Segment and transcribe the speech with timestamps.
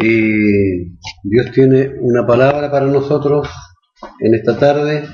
[0.00, 3.48] Y Dios tiene una palabra para nosotros
[4.20, 5.04] en esta tarde,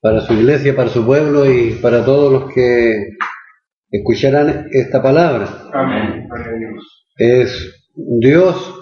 [0.00, 3.16] para su iglesia, para su pueblo y para todos los que
[3.90, 5.68] escucharán esta palabra.
[5.72, 6.26] Amén.
[7.16, 8.74] Es Dios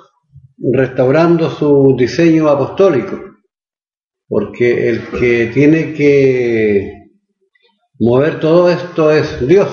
[0.59, 3.21] restaurando su diseño apostólico,
[4.29, 7.11] porque el que tiene que
[8.01, 9.69] mover todo esto es Dios,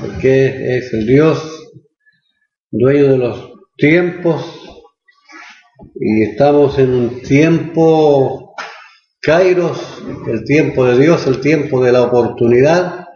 [0.00, 1.57] porque es el Dios
[2.70, 4.44] dueño de los tiempos
[5.94, 8.54] y estamos en un tiempo
[9.20, 13.08] Kairos, el tiempo de Dios, el tiempo de la oportunidad,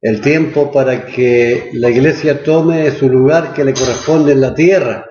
[0.00, 5.06] el tiempo para que la iglesia tome su lugar que le corresponde en la tierra,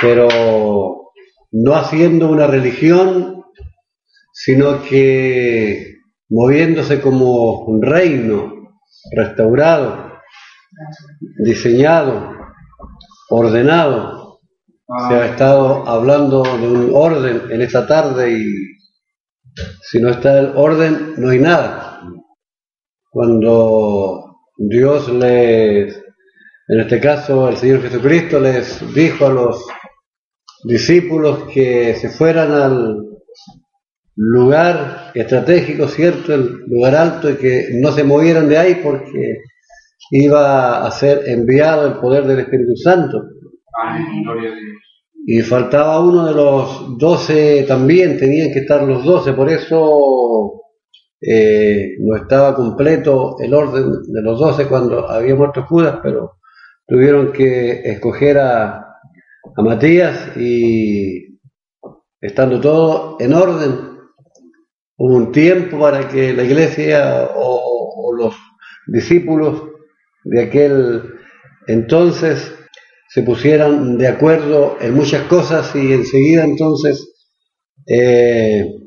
[0.00, 1.12] pero
[1.50, 3.44] no haciendo una religión,
[4.32, 5.96] sino que
[6.30, 8.52] moviéndose como un reino
[9.14, 10.07] restaurado,
[11.38, 12.34] diseñado,
[13.30, 14.40] ordenado.
[15.08, 18.46] Se ha estado hablando de un orden en esta tarde y
[19.82, 22.00] si no está el orden no hay nada.
[23.10, 25.96] Cuando Dios les,
[26.68, 29.64] en este caso el Señor Jesucristo les dijo a los
[30.64, 33.08] discípulos que se fueran al
[34.16, 36.34] lugar estratégico, ¿cierto?
[36.34, 39.42] El lugar alto y que no se movieran de ahí porque
[40.10, 43.22] iba a ser enviado el poder del Espíritu Santo.
[45.26, 50.62] Y faltaba uno de los doce también, tenían que estar los doce, por eso
[51.20, 56.38] eh, no estaba completo el orden de los doce cuando había muerto Judas, pero
[56.86, 58.78] tuvieron que escoger a,
[59.56, 61.38] a Matías y
[62.20, 63.98] estando todo en orden,
[65.00, 68.34] Hubo un tiempo para que la iglesia o, los
[68.88, 69.62] discípulos
[70.24, 71.02] de aquel
[71.66, 72.54] entonces
[73.08, 77.08] se pusieran de acuerdo en muchas cosas y enseguida entonces
[77.86, 78.78] eh,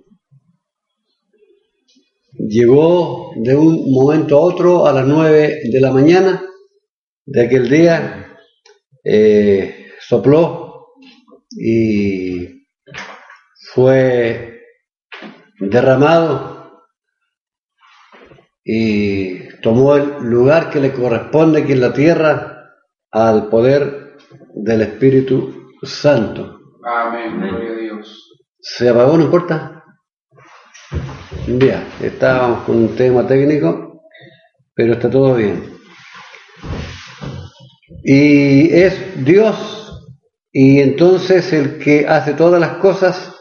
[2.37, 6.43] llegó de un momento a otro a las nueve de la mañana
[7.25, 8.37] de aquel día,
[9.03, 10.87] eh, sopló
[11.51, 12.65] y
[13.73, 14.63] fue
[15.59, 16.83] derramado
[18.63, 22.75] y tomó el lugar que le corresponde aquí en la tierra
[23.11, 24.17] al poder
[24.53, 26.59] del Espíritu Santo.
[26.83, 28.39] Amén, gloria a Dios.
[28.59, 29.17] ¿Se apagó?
[29.17, 29.83] ¿No importa?
[31.47, 34.03] Bien, estábamos con un tema técnico,
[34.73, 35.77] pero está todo bien.
[38.03, 39.81] Y es Dios,
[40.51, 43.35] y entonces el que hace todas las cosas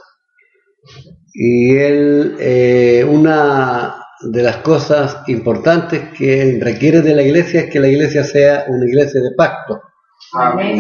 [1.33, 7.81] y él, eh, una de las cosas importantes que requiere de la iglesia es que
[7.81, 9.81] la iglesia sea una iglesia de pacto.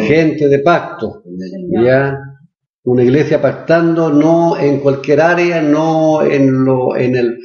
[0.07, 1.23] Gente de pacto.
[1.83, 2.19] ¿ya?
[2.85, 7.39] Una iglesia pactando no en cualquier área, no en, lo, en el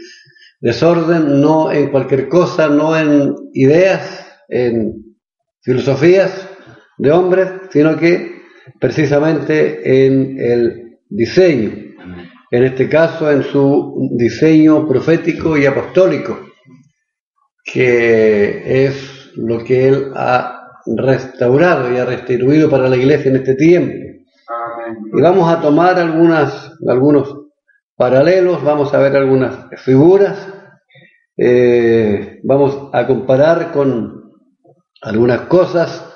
[0.59, 5.15] desorden, no en cualquier cosa, no en ideas, en
[5.61, 6.49] filosofías
[6.97, 8.41] de hombres, sino que
[8.79, 11.84] precisamente en el diseño
[12.57, 16.39] en este caso en su diseño profético y apostólico,
[17.63, 23.55] que es lo que él ha restaurado y ha restituido para la iglesia en este
[23.55, 23.93] tiempo.
[25.17, 27.35] Y vamos a tomar algunas, algunos
[27.95, 30.47] paralelos, vamos a ver algunas figuras,
[31.37, 34.31] eh, vamos a comparar con
[35.01, 36.13] algunas cosas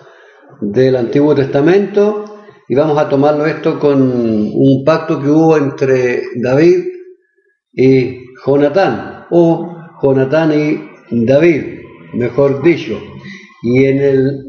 [0.61, 2.28] del Antiguo Testamento
[2.69, 6.85] y vamos a tomarlo esto con un pacto que hubo entre David
[7.74, 11.63] y Jonatán, o Jonatán y David,
[12.13, 13.02] mejor dicho.
[13.63, 14.46] Y en el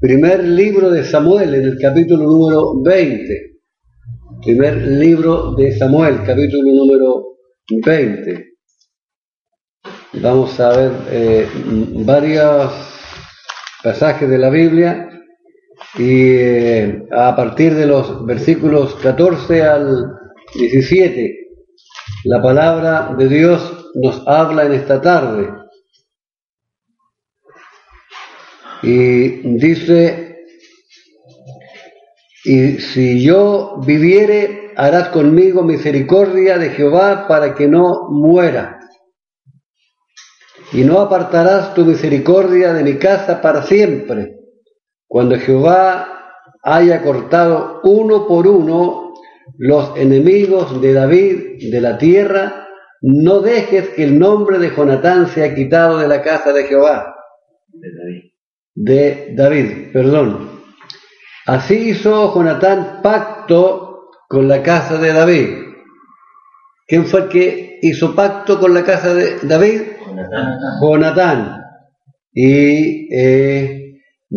[0.00, 3.56] primer libro de Samuel, en el capítulo número 20,
[4.44, 7.24] primer libro de Samuel, capítulo número
[7.84, 8.44] 20,
[10.22, 11.48] vamos a ver eh,
[12.04, 12.70] varios
[13.82, 15.15] pasajes de la Biblia
[15.98, 20.12] y eh, a partir de los versículos 14 al
[20.54, 21.48] 17,
[22.24, 25.48] la palabra de Dios nos habla en esta tarde.
[28.82, 30.44] Y dice,
[32.44, 38.80] y si yo viviere, harás conmigo misericordia de Jehová para que no muera.
[40.72, 44.36] Y no apartarás tu misericordia de mi casa para siempre
[45.06, 46.16] cuando Jehová
[46.62, 49.14] haya cortado uno por uno
[49.58, 52.66] los enemigos de David de la tierra,
[53.00, 57.14] no dejes que el nombre de Jonatán sea quitado de la casa de Jehová.
[57.68, 58.22] De David.
[58.74, 60.50] De David, perdón.
[61.46, 65.48] Así hizo Jonatán pacto con la casa de David.
[66.88, 69.82] ¿Quién fue el que hizo pacto con la casa de David?
[70.04, 70.58] Jonatán.
[70.80, 71.62] Jonatán.
[72.32, 73.85] Y eh,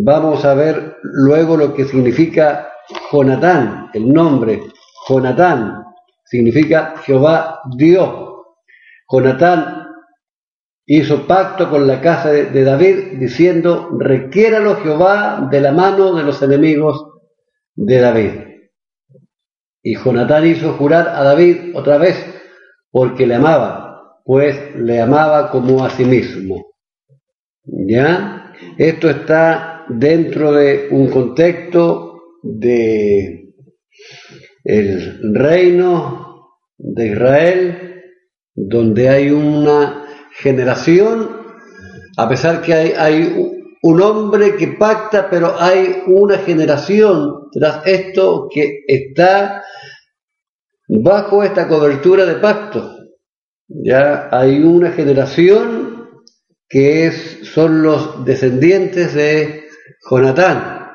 [0.04, 2.72] vamos a ver luego lo que significa
[3.12, 4.62] Jonatán, el nombre
[5.07, 5.84] Jonatán,
[6.25, 8.30] significa Jehová Dios.
[9.12, 9.88] Jonatán
[10.86, 16.42] hizo pacto con la casa de, David diciendo, requiéralo Jehová de la mano de los
[16.42, 17.06] enemigos
[17.75, 18.31] de David.
[19.81, 22.16] Y Jonatán hizo jurar a David otra vez
[22.92, 26.74] porque le amaba, pues le amaba como a sí mismo.
[27.63, 28.54] ¿Ya?
[28.78, 33.53] Esto está dentro de un contexto de
[34.63, 38.03] el reino de Israel,
[38.56, 41.30] donde hay una generación,
[42.18, 43.51] a pesar que hay, hay
[43.81, 49.63] un hombre que pacta, pero hay una generación tras esto que está
[50.88, 52.95] bajo esta cobertura de pacto.
[53.68, 56.09] Ya hay una generación
[56.68, 59.69] que es, son los descendientes de
[60.09, 60.88] Jonatán.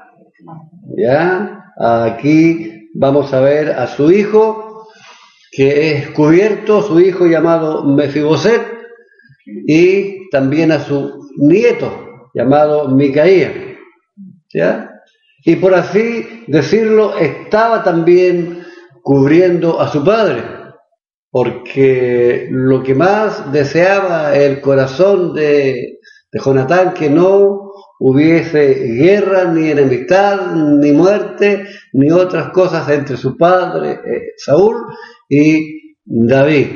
[0.96, 4.88] Ya aquí vamos a ver a su hijo
[5.50, 8.62] que es cubierto, su hijo llamado Mefiboset,
[9.46, 13.52] y también a su nieto llamado Micaía.
[14.52, 14.90] ¿ya?
[15.44, 18.64] Y por así decirlo, estaba también
[19.02, 20.42] cubriendo a su padre,
[21.30, 25.98] porque lo que más deseaba el corazón de,
[26.32, 33.92] de que no hubiese guerra, ni enemistad, ni muerte, ni otras cosas entre su padre
[33.92, 34.86] eh, Saúl
[35.28, 36.66] y David,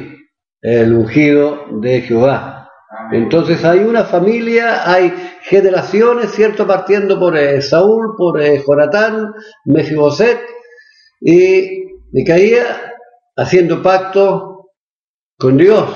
[0.63, 2.71] el ungido de Jehová.
[3.13, 5.13] Entonces hay una familia, hay
[5.43, 6.67] generaciones, ¿cierto?
[6.67, 9.33] Partiendo por eh, Saúl, por eh, Jonatán,
[9.65, 10.39] Mefiboset
[11.21, 12.95] y Micaía,
[13.37, 14.71] haciendo pacto
[15.39, 15.89] con Dios,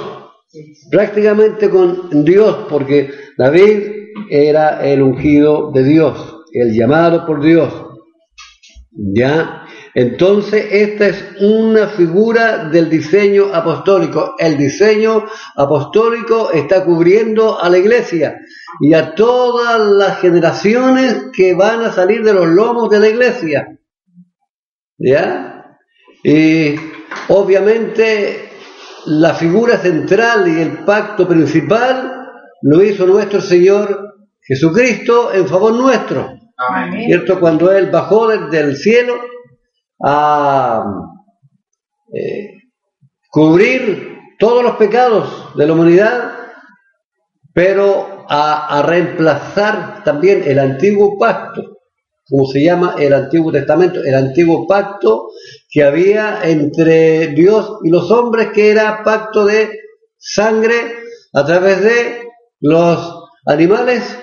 [0.90, 7.72] prácticamente con Dios, porque David era el ungido de Dios, el llamado por Dios.
[8.90, 9.66] ¿Ya?
[9.94, 14.34] Entonces, esta es una figura del diseño apostólico.
[14.38, 15.24] El diseño
[15.56, 18.38] apostólico está cubriendo a la iglesia
[18.80, 23.78] y a todas las generaciones que van a salir de los lomos de la iglesia.
[24.98, 25.78] ¿Ya?
[26.22, 26.76] Y
[27.28, 28.50] obviamente
[29.06, 32.21] la figura central y el pacto principal
[32.62, 36.38] lo hizo nuestro Señor Jesucristo en favor nuestro.
[37.06, 37.40] ¿Cierto?
[37.40, 39.14] Cuando Él bajó desde el cielo
[40.04, 40.84] a
[42.12, 42.50] eh,
[43.28, 46.32] cubrir todos los pecados de la humanidad,
[47.52, 51.78] pero a, reemplazar también el antiguo pacto,
[52.28, 55.30] como se llama el Antiguo Testamento, el antiguo pacto
[55.68, 59.70] que había entre Dios y los hombres, que era pacto de
[60.16, 60.74] sangre
[61.32, 62.21] a través de
[62.62, 64.18] los animales,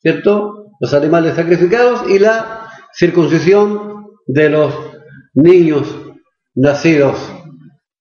[0.00, 0.72] ¿cierto?
[0.80, 4.74] Los animales sacrificados y la circuncisión de los
[5.34, 5.86] niños
[6.54, 7.16] nacidos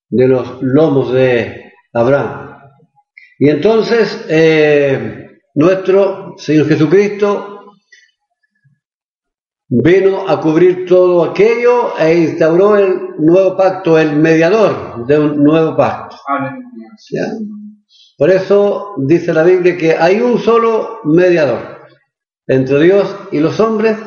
[0.09, 2.57] de los lomos de Abraham.
[3.39, 7.73] Y entonces eh, nuestro Señor Jesucristo
[9.67, 15.75] vino a cubrir todo aquello e instauró el nuevo pacto, el mediador de un nuevo
[15.75, 16.15] pacto.
[18.23, 21.59] Por eso dice la Biblia que hay un solo mediador
[22.47, 23.97] entre Dios y los hombres,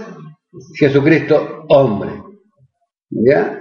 [0.75, 2.23] Jesucristo hombre.
[3.11, 3.61] ¿Ya?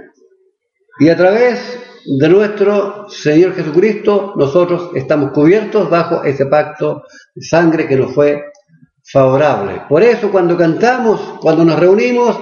[0.97, 1.59] Y a través
[2.05, 7.03] de nuestro Señor Jesucristo, nosotros estamos cubiertos bajo ese pacto
[7.35, 8.41] de sangre que nos fue
[9.12, 9.81] favorable.
[9.89, 12.39] Por eso cuando cantamos, cuando nos reunimos,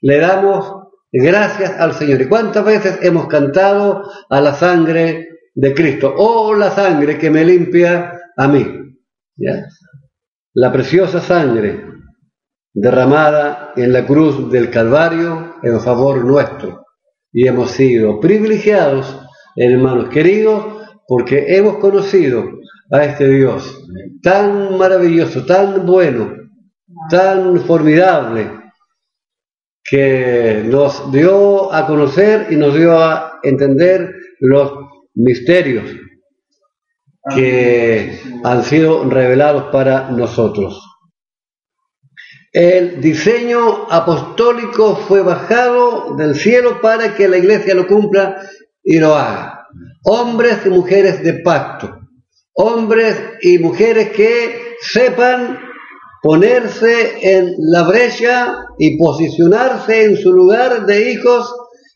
[0.00, 2.22] le damos gracias al Señor.
[2.22, 6.14] ¿Y cuántas veces hemos cantado a la sangre de Cristo?
[6.16, 8.66] Oh, la sangre que me limpia a mí.
[10.54, 11.84] La preciosa sangre
[12.74, 16.86] derramada en la cruz del Calvario en favor nuestro.
[17.32, 19.20] Y hemos sido privilegiados,
[19.56, 22.44] hermanos queridos, porque hemos conocido
[22.90, 23.82] a este Dios
[24.22, 26.34] tan maravilloso, tan bueno,
[27.10, 28.62] tan formidable,
[29.82, 34.72] que nos dio a conocer y nos dio a entender los
[35.14, 35.90] misterios
[37.34, 40.80] que han sido revelados para nosotros.
[42.52, 48.42] El diseño apostólico fue bajado del cielo para que la iglesia lo cumpla
[48.82, 49.66] y lo haga.
[50.04, 51.96] Hombres y mujeres de pacto.
[52.54, 55.58] Hombres y mujeres que sepan
[56.22, 61.54] ponerse en la brecha y posicionarse en su lugar de hijos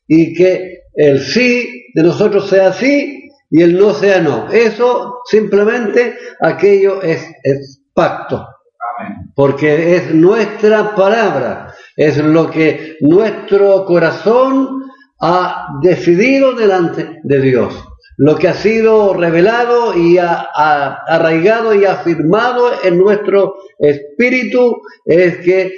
[0.08, 4.50] y que el sí de nosotros sea sí y el no sea no.
[4.50, 8.46] Eso simplemente aquello es, es pacto.
[9.34, 14.82] Porque es nuestra palabra, es lo que nuestro corazón
[15.20, 17.74] ha decidido delante de Dios
[18.16, 20.48] lo que ha sido revelado y ha,
[21.06, 25.72] arraigado y afirmado en nuestro espíritu es que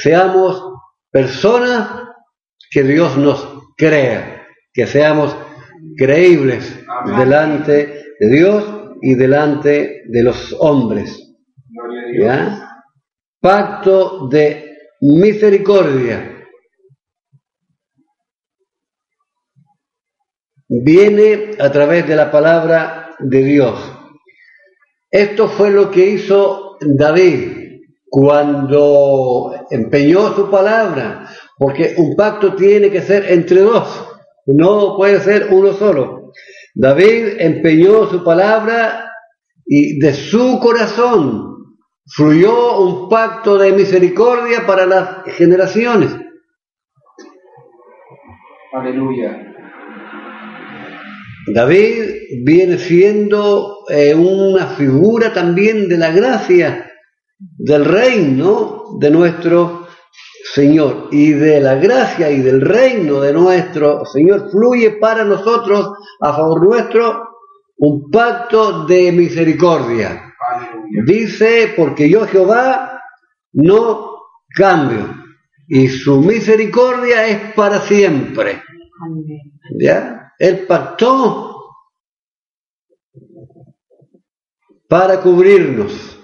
[0.00, 0.62] seamos
[1.10, 2.02] personas
[2.70, 4.35] que Dios nos crea,
[4.76, 5.34] que seamos
[5.96, 6.84] creíbles
[7.16, 8.64] delante de Dios
[9.00, 11.34] y delante de los hombres.
[13.40, 16.44] Pacto de misericordia.
[20.68, 23.80] Viene a través de la palabra de Dios.
[25.10, 27.80] Esto fue lo que hizo David
[28.10, 34.15] cuando empeñó su palabra, porque un pacto tiene que ser entre dos,
[34.46, 36.32] no puede ser uno solo.
[36.74, 39.10] David empeñó su palabra
[39.64, 41.56] y de su corazón
[42.06, 46.14] fluyó un pacto de misericordia para las generaciones.
[48.72, 49.42] Aleluya.
[51.52, 56.90] David viene siendo eh, una figura también de la gracia
[57.38, 59.85] del reino de nuestro
[60.56, 61.08] Señor.
[61.12, 66.66] Y de la gracia y del reino de nuestro Señor fluye para nosotros, a favor
[66.66, 67.28] nuestro,
[67.76, 70.34] un pacto de misericordia.
[71.04, 73.02] Dice, porque yo Jehová
[73.52, 74.12] no
[74.54, 75.14] cambio
[75.68, 78.62] y su misericordia es para siempre.
[79.78, 80.32] ¿Ya?
[80.38, 81.74] Él pactó
[84.88, 86.15] para cubrirnos.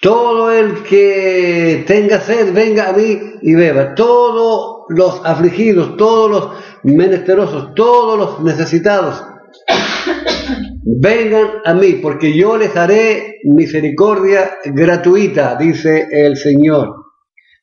[0.00, 3.94] Todo el que tenga sed, venga a mí y beba.
[3.94, 6.50] Todos los afligidos, todos los
[6.84, 9.22] menesterosos, todos los necesitados,
[10.82, 16.94] vengan a mí, porque yo les haré misericordia gratuita, dice el Señor.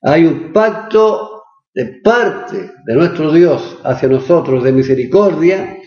[0.04, 5.78] Hay un pacto de parte de nuestro Dios hacia nosotros de misericordia,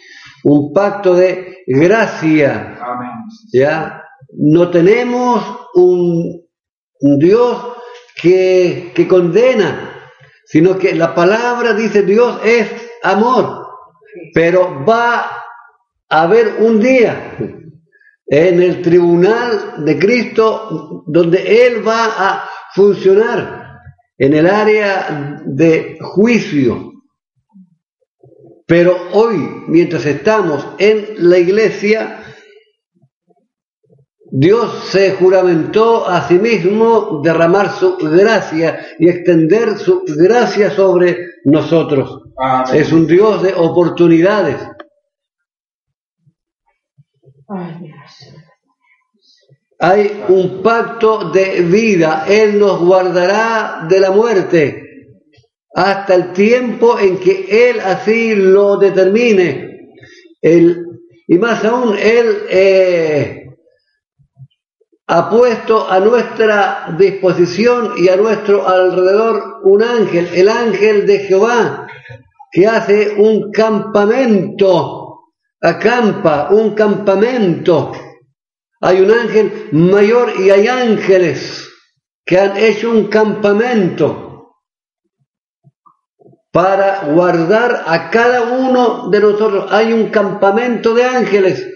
[0.45, 2.77] un pacto de gracia.
[3.53, 4.00] ¿Ya?
[4.33, 6.47] No tenemos un,
[7.19, 7.59] Dios
[8.21, 10.11] que, que condena,
[10.45, 12.67] sino que la palabra dice Dios es
[13.03, 13.67] amor,
[14.35, 15.21] pero va
[16.09, 17.37] a haber un día
[18.27, 23.61] en el tribunal de Cristo donde Él va a funcionar
[24.17, 26.93] en el área de juicio.
[28.67, 32.23] Pero hoy, mientras estamos en la iglesia,
[34.33, 42.23] Dios se juramentó a sí mismo derramar su gracia y extender su gracia sobre nosotros.
[42.73, 44.57] Es un Dios de oportunidades.
[49.81, 52.25] Hay un pacto de vida.
[52.29, 54.87] Él nos guardará de la muerte
[55.75, 59.89] hasta el tiempo en que Él así lo determine.
[60.43, 63.40] y más aún, Él eh,
[65.11, 71.87] ha puesto a nuestra disposición y a nuestro alrededor un ángel, el ángel de Jehová,
[72.53, 75.25] que hace un campamento,
[75.61, 77.93] acampa un campamento
[78.81, 81.69] hay un ángel mayor y hay ángeles
[82.25, 84.57] que han hecho un campamento
[86.51, 89.71] para guardar a cada uno de nosotros.
[89.71, 91.67] Hay un campamento de ángeles.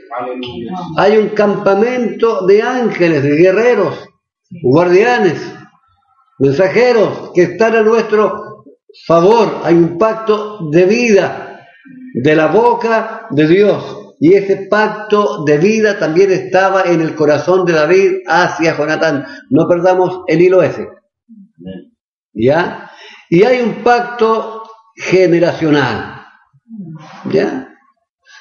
[0.97, 4.09] Hay un campamento de ángeles, de guerreros,
[4.63, 5.41] guardianes,
[6.39, 8.65] mensajeros que están a nuestro
[9.07, 9.61] favor.
[9.65, 11.67] Hay un pacto de vida
[12.15, 14.01] de la boca de Dios.
[14.21, 19.27] Y ese pacto de vida también estaba en el corazón de David hacia Jonatán.
[19.51, 20.89] No perdamos el hilo ese.
[22.33, 22.91] ¿Ya?
[23.29, 24.63] Y hay un pacto
[24.97, 26.25] generacional.
[27.31, 27.74] ¿Ya?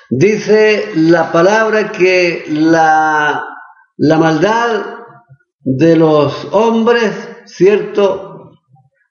[0.09, 3.43] Dice la palabra que la,
[3.97, 4.97] la maldad
[5.59, 8.51] de los hombres, ¿cierto?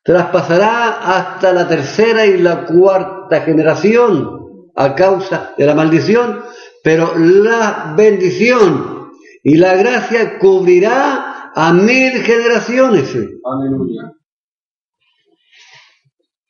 [0.05, 4.29] Traspasará hasta la tercera y la cuarta generación
[4.75, 6.43] a causa de la maldición,
[6.83, 9.11] pero la bendición
[9.43, 13.15] y la gracia cubrirá a mil generaciones.
[13.45, 14.13] Aleluya.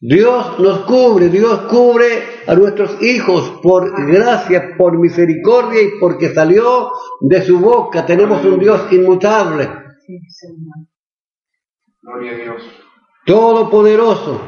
[0.04, 6.90] Dios nos cubre, Dios cubre a nuestros hijos por gracia, por misericordia y porque salió
[7.20, 8.04] de su boca.
[8.04, 9.68] Tenemos un Dios inmutable.
[10.04, 10.88] Sí, Señor.
[12.02, 12.62] Gloria a Dios.
[13.24, 14.40] Todopoderoso.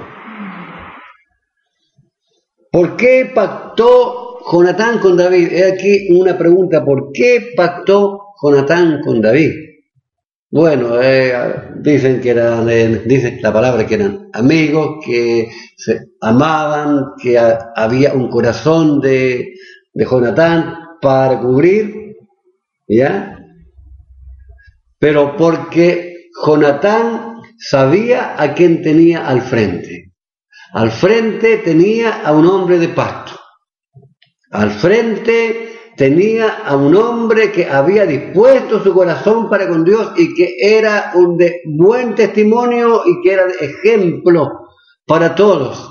[2.73, 5.53] ¿Por qué pactó Jonatán con David?
[5.53, 6.85] He aquí una pregunta.
[6.85, 9.53] ¿Por qué pactó Jonatán con David?
[10.55, 13.03] Bueno, eh, dicen que eran, eh,
[13.43, 19.53] la palabra que eran amigos, que se amaban, que había un corazón de,
[19.93, 22.19] de Jonatán para cubrir,
[22.87, 23.37] ¿ya?
[24.97, 30.13] Pero porque Jonatán sabía a quién tenía al frente.
[30.73, 33.33] Al frente tenía a un hombre de pacto.
[34.53, 40.35] Al frente tenía a un hombre que había dispuesto su corazón para con Dios y
[40.35, 44.69] que era un de buen testimonio y que era ejemplo
[45.07, 45.91] para todos.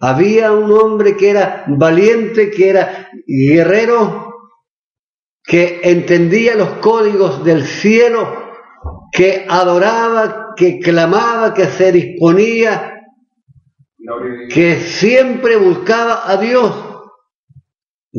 [0.00, 4.34] Había un hombre que era valiente, que era guerrero,
[5.42, 8.48] que entendía los códigos del cielo,
[9.10, 12.94] que adoraba, que clamaba, que se disponía,
[14.50, 16.87] que siempre buscaba a Dios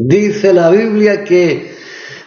[0.01, 1.75] Dice la Biblia que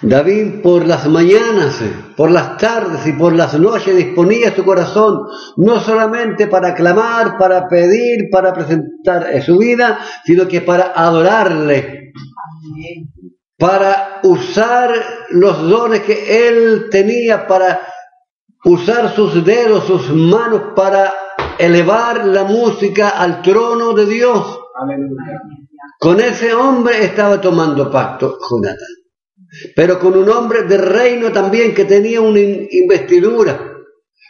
[0.02, 1.81] David por las mañanas,
[2.17, 5.23] por las tardes y por las noches disponía su corazón
[5.57, 12.12] no solamente para clamar, para pedir, para presentar su vida, sino que para adorarle,
[13.57, 14.93] para usar
[15.31, 17.81] los dones que él tenía, para
[18.64, 21.11] usar sus dedos, sus manos, para
[21.59, 24.59] elevar la música al trono de Dios.
[25.99, 28.77] Con ese hombre estaba tomando pacto Jonathan,
[29.77, 33.77] pero con un hombre de reino también que tenía una investidura,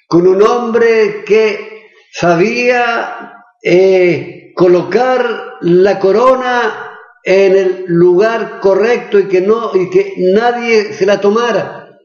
[0.06, 6.92] con un hombre que sabía eh, colocar la corona
[7.24, 11.98] en el lugar correcto y que no y que nadie se la tomara.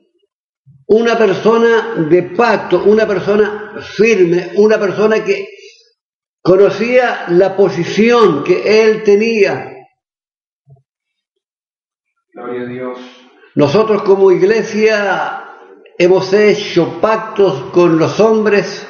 [0.89, 5.49] Una persona de pacto, una persona firme, una persona que
[6.47, 9.69] conocía la posición que él tenía.
[12.31, 12.99] Gloria a Dios.
[13.55, 15.43] Nosotros como iglesia
[15.97, 18.87] hemos hecho pactos con los hombres.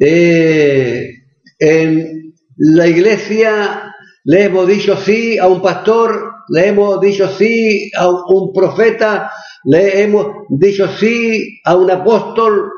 [0.00, 1.10] Eh,
[1.58, 8.08] en la iglesia le hemos dicho sí a un pastor, le hemos dicho sí a
[8.08, 9.32] un profeta,
[9.64, 12.70] le hemos dicho sí a un apóstol,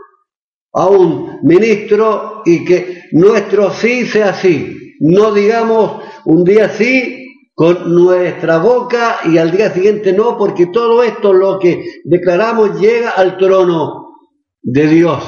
[0.73, 4.95] a un ministro y que nuestro sí sea sí.
[5.01, 7.23] No digamos un día sí
[7.55, 13.11] con nuestra boca y al día siguiente no, porque todo esto lo que declaramos llega
[13.11, 14.17] al trono
[14.63, 15.23] de Dios.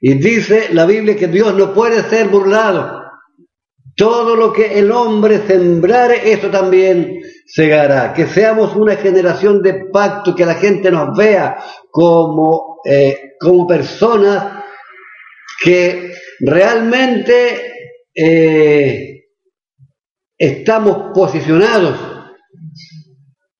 [0.00, 2.98] Y dice la Biblia que Dios no puede ser burlado.
[3.96, 8.14] Todo lo que el hombre sembrare, eso también segará.
[8.14, 11.58] Que seamos una generación de pacto, que la gente nos vea
[11.90, 14.57] como, eh, como personas
[15.62, 17.72] que realmente
[18.14, 19.24] eh,
[20.36, 21.98] estamos posicionados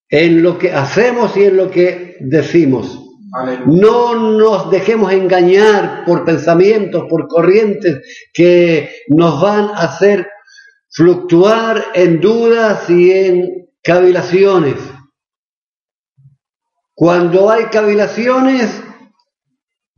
[0.09, 3.05] en lo que hacemos y en lo que decimos.
[3.67, 8.01] No nos dejemos engañar por pensamientos, por corrientes
[8.33, 10.27] que nos van a hacer
[10.91, 14.77] fluctuar en dudas y en cavilaciones.
[16.95, 18.83] Cuando hay cavilaciones,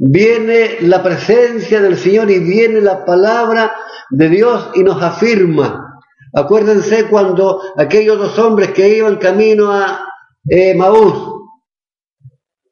[0.03, 3.71] Viene la presencia del Señor y viene la palabra
[4.09, 6.01] de Dios y nos afirma.
[6.33, 10.09] Acuérdense cuando aquellos dos hombres que iban camino a
[10.49, 11.43] eh, Maús,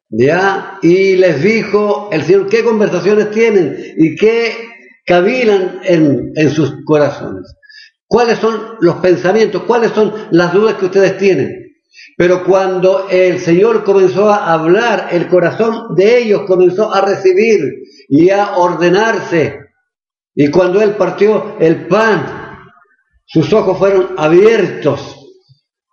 [0.09, 0.79] ¿ya?
[0.81, 4.71] Y les dijo el Señor, ¿qué conversaciones tienen y qué
[5.05, 7.55] cavilan en, en sus corazones?
[8.07, 9.65] ¿Cuáles son los pensamientos?
[9.65, 11.68] ¿Cuáles son las dudas que ustedes tienen?
[12.17, 17.61] Pero cuando el Señor comenzó a hablar, el corazón de ellos comenzó a recibir
[18.09, 19.61] y a ordenarse.
[20.35, 22.65] Y cuando Él partió el pan,
[23.25, 25.17] sus ojos fueron abiertos.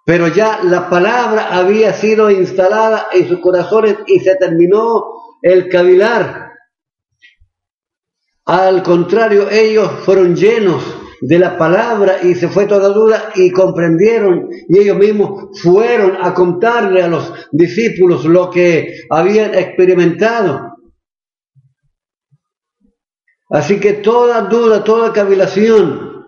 [0.06, 5.04] Pero ya la palabra había sido instalada en sus corazones y se terminó
[5.42, 6.52] el cavilar.
[8.46, 10.84] Al contrario, ellos fueron llenos
[11.22, 16.34] de la palabra y se fue toda duda y comprendieron y ellos mismos fueron a
[16.34, 20.76] contarle a los discípulos lo que habían experimentado.
[23.50, 26.26] Así que toda duda, toda cavilación,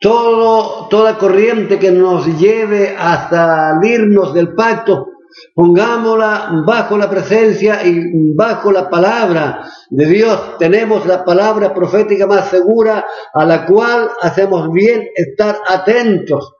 [0.00, 5.06] todo, toda corriente que nos lleve a salirnos del pacto,
[5.54, 10.58] Pongámosla bajo la presencia y bajo la palabra de Dios.
[10.58, 16.54] Tenemos la palabra profética más segura a la cual hacemos bien estar atentos.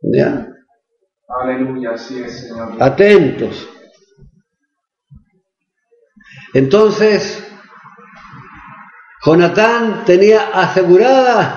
[0.00, 0.48] ¿Ya?
[1.28, 2.74] Aleluya, sí Señor.
[2.80, 3.68] Atentos.
[6.54, 7.42] Entonces,
[9.24, 11.56] Jonatán tenía asegurada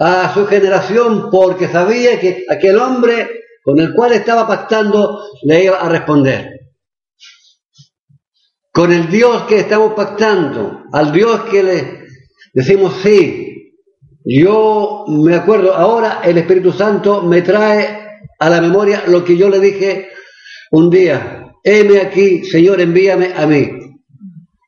[0.00, 5.78] a su generación porque sabía que aquel hombre con el cual estaba pactando le iba
[5.78, 6.70] a responder.
[8.72, 11.98] Con el Dios que estamos pactando, al Dios que le
[12.54, 13.74] decimos sí.
[14.24, 18.06] Yo me acuerdo, ahora el Espíritu Santo me trae
[18.38, 20.08] a la memoria lo que yo le dije
[20.70, 21.52] un día.
[21.62, 23.68] Heme aquí, Señor, envíame a mí.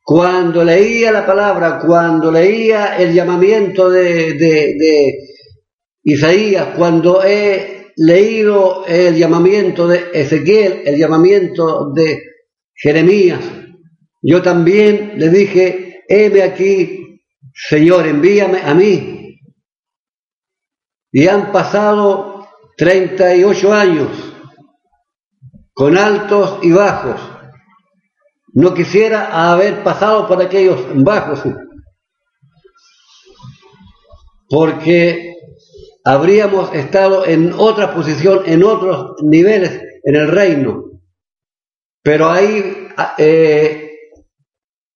[0.03, 5.13] Cuando leía la palabra, cuando leía el llamamiento de, de
[6.03, 12.21] Isaías, cuando he leído el llamamiento de Ezequiel, el llamamiento de
[12.73, 13.41] Jeremías,
[14.21, 17.21] yo también le dije, heme aquí,
[17.53, 19.39] Señor, envíame a mí.
[21.11, 24.09] Y han pasado 38 años,
[25.73, 27.19] con altos y bajos.
[28.53, 31.41] No quisiera haber pasado por aquellos bajos,
[34.49, 35.35] porque
[36.03, 40.85] habríamos estado en otra posición, en otros niveles en el reino.
[42.03, 42.87] Pero ahí
[43.17, 43.91] eh,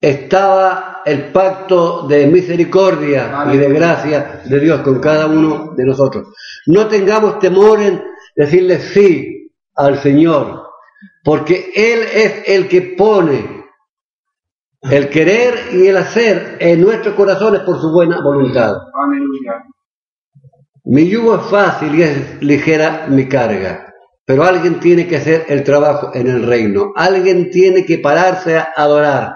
[0.01, 6.29] estaba el pacto de misericordia y de gracia de Dios con cada uno de nosotros.
[6.65, 8.01] No tengamos temor en
[8.35, 10.63] decirle sí al Señor,
[11.23, 13.65] porque Él es el que pone
[14.81, 18.77] el querer y el hacer en nuestros corazones por su buena voluntad.
[20.85, 23.93] Mi yugo es fácil y es ligera mi carga,
[24.25, 28.71] pero alguien tiene que hacer el trabajo en el reino, alguien tiene que pararse a
[28.75, 29.35] adorar,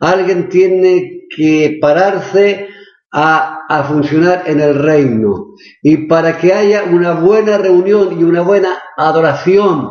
[0.00, 2.68] Alguien tiene que pararse
[3.10, 5.54] a, a, funcionar en el reino.
[5.82, 9.90] Y para que haya una buena reunión y una buena adoración,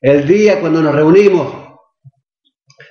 [0.00, 1.52] el día cuando nos reunimos,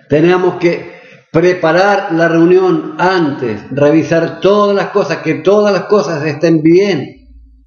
[0.09, 0.93] tenemos que
[1.31, 7.22] preparar la reunión antes, revisar todas las cosas, que todas las cosas estén bien,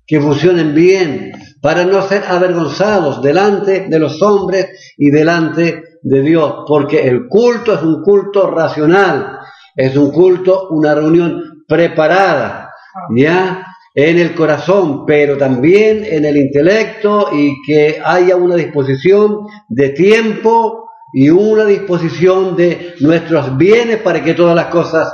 [0.07, 6.65] que funcionen bien, para no ser avergonzados delante de los hombres y delante de Dios,
[6.67, 9.41] porque el culto es un culto racional,
[9.75, 12.71] es un culto, una reunión preparada,
[13.17, 13.67] ¿ya?
[13.95, 20.91] En el corazón, pero también en el intelecto y que haya una disposición de tiempo
[21.15, 25.13] y una disposición de nuestros bienes para que todas las cosas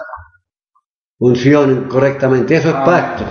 [1.16, 2.56] funcionen correctamente.
[2.56, 3.24] Eso es pacto.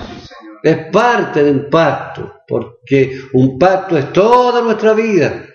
[0.64, 5.46] Es parte de un pacto, porque un pacto es toda nuestra vida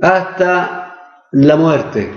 [0.00, 0.94] hasta
[1.32, 2.08] la muerte.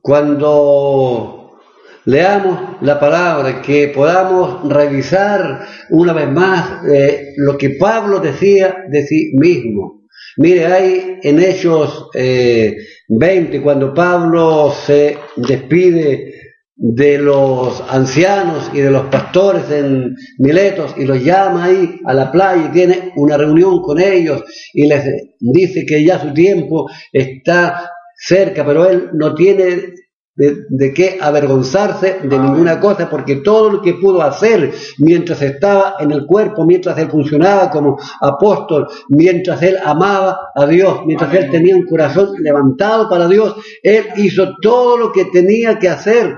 [0.00, 1.58] Cuando
[2.04, 9.06] leamos la palabra, que podamos revisar una vez más eh, lo que Pablo decía de
[9.06, 10.04] sí mismo.
[10.38, 16.35] Mire, hay en Hechos 20, eh, cuando Pablo se despide
[16.76, 22.30] de los ancianos y de los pastores en Miletos y los llama ahí a la
[22.30, 25.04] playa y tiene una reunión con ellos y les
[25.40, 29.94] dice que ya su tiempo está cerca, pero él no tiene
[30.36, 36.12] de, qué avergonzarse de ninguna cosa, porque todo lo que pudo hacer mientras estaba en
[36.12, 41.74] el cuerpo, mientras él funcionaba como apóstol, mientras él amaba a Dios, mientras él tenía
[41.74, 46.36] un corazón levantado para Dios, él hizo todo lo que tenía que hacer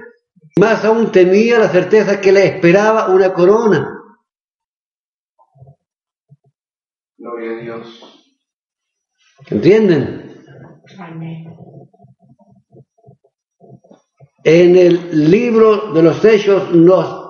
[0.59, 3.99] más aún tenía la certeza que le esperaba una corona.
[7.17, 8.19] Gloria a Dios.
[9.51, 10.45] ¿Entienden?
[14.45, 17.29] En el libro de los hechos nos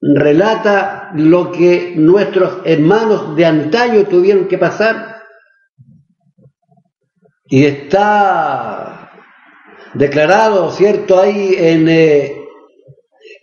[0.00, 5.16] relata lo que nuestros hermanos de antaño tuvieron que pasar.
[7.48, 9.12] Y está
[9.94, 11.20] declarado, ¿cierto?
[11.20, 12.45] Ahí en eh,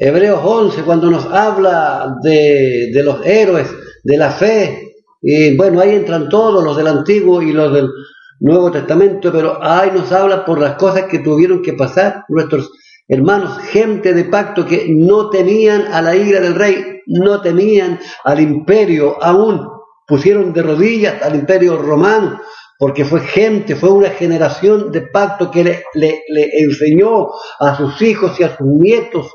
[0.05, 5.95] Hebreos 11, cuando nos habla de, de los héroes, de la fe, y bueno, ahí
[5.95, 7.87] entran todos los del Antiguo y los del
[8.41, 12.69] Nuevo Testamento, pero ahí nos habla por las cosas que tuvieron que pasar nuestros
[13.07, 18.41] hermanos, gente de pacto que no temían a la ira del rey, no temían al
[18.41, 19.65] imperio, aún
[20.05, 22.41] pusieron de rodillas al imperio romano,
[22.77, 27.29] porque fue gente, fue una generación de pacto que le, le, le enseñó
[27.61, 29.31] a sus hijos y a sus nietos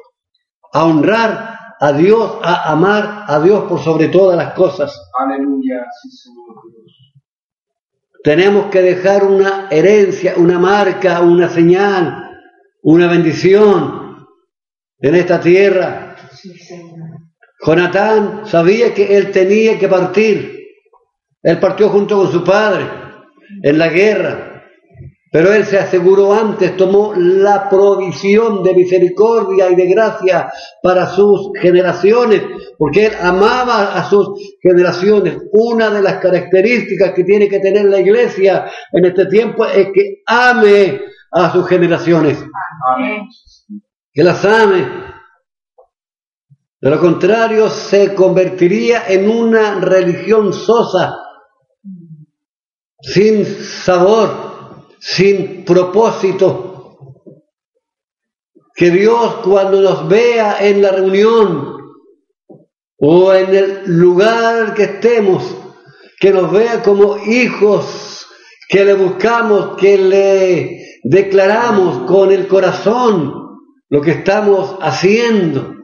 [0.72, 5.10] a honrar a Dios, a amar a Dios por sobre todas las cosas.
[5.18, 6.56] Aleluya, sí, Señor
[8.22, 12.30] Tenemos que dejar una herencia, una marca, una señal,
[12.82, 14.26] una bendición
[15.00, 16.16] en esta tierra.
[16.32, 16.52] Sí,
[17.64, 20.58] Jonatán sabía que él tenía que partir.
[21.42, 22.86] Él partió junto con su padre
[23.62, 24.47] en la guerra.
[25.30, 30.50] Pero él se aseguró antes, tomó la provisión de misericordia y de gracia
[30.82, 32.42] para sus generaciones,
[32.78, 35.36] porque él amaba a sus generaciones.
[35.52, 40.22] Una de las características que tiene que tener la iglesia en este tiempo es que
[40.26, 41.00] ame
[41.32, 42.42] a sus generaciones.
[44.12, 45.08] Que las ame.
[46.80, 51.16] De lo contrario, se convertiría en una religión sosa,
[53.02, 54.47] sin sabor
[55.00, 56.64] sin propósito.
[58.74, 61.76] Que Dios cuando nos vea en la reunión
[62.98, 65.56] o en el lugar que estemos,
[66.20, 68.26] que nos vea como hijos,
[68.68, 73.32] que le buscamos, que le declaramos con el corazón
[73.88, 75.77] lo que estamos haciendo.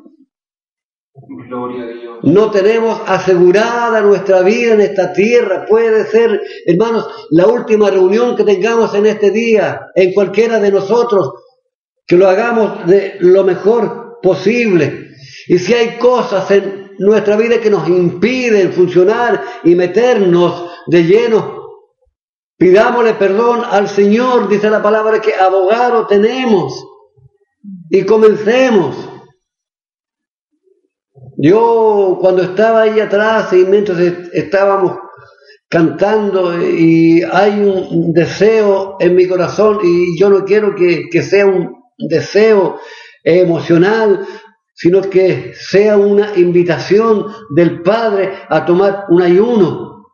[2.23, 5.67] No tenemos asegurada nuestra vida en esta tierra.
[5.67, 11.33] Puede ser, hermanos, la última reunión que tengamos en este día, en cualquiera de nosotros,
[12.07, 15.11] que lo hagamos de lo mejor posible.
[15.49, 21.65] Y si hay cosas en nuestra vida que nos impiden funcionar y meternos de lleno,
[22.57, 26.87] pidámosle perdón al Señor, dice la palabra que abogado tenemos.
[27.91, 29.11] Y comencemos
[31.45, 33.99] yo cuando estaba ahí atrás y mientras
[34.33, 34.99] estábamos
[35.69, 41.45] cantando y hay un deseo en mi corazón y yo no quiero que, que sea
[41.45, 42.79] un deseo
[43.23, 44.27] emocional,
[44.73, 50.07] sino que sea una invitación del Padre a tomar un ayuno.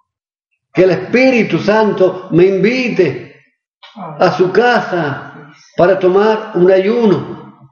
[0.72, 3.36] Que el Espíritu Santo me invite
[4.18, 7.68] a su casa para tomar un ayuno.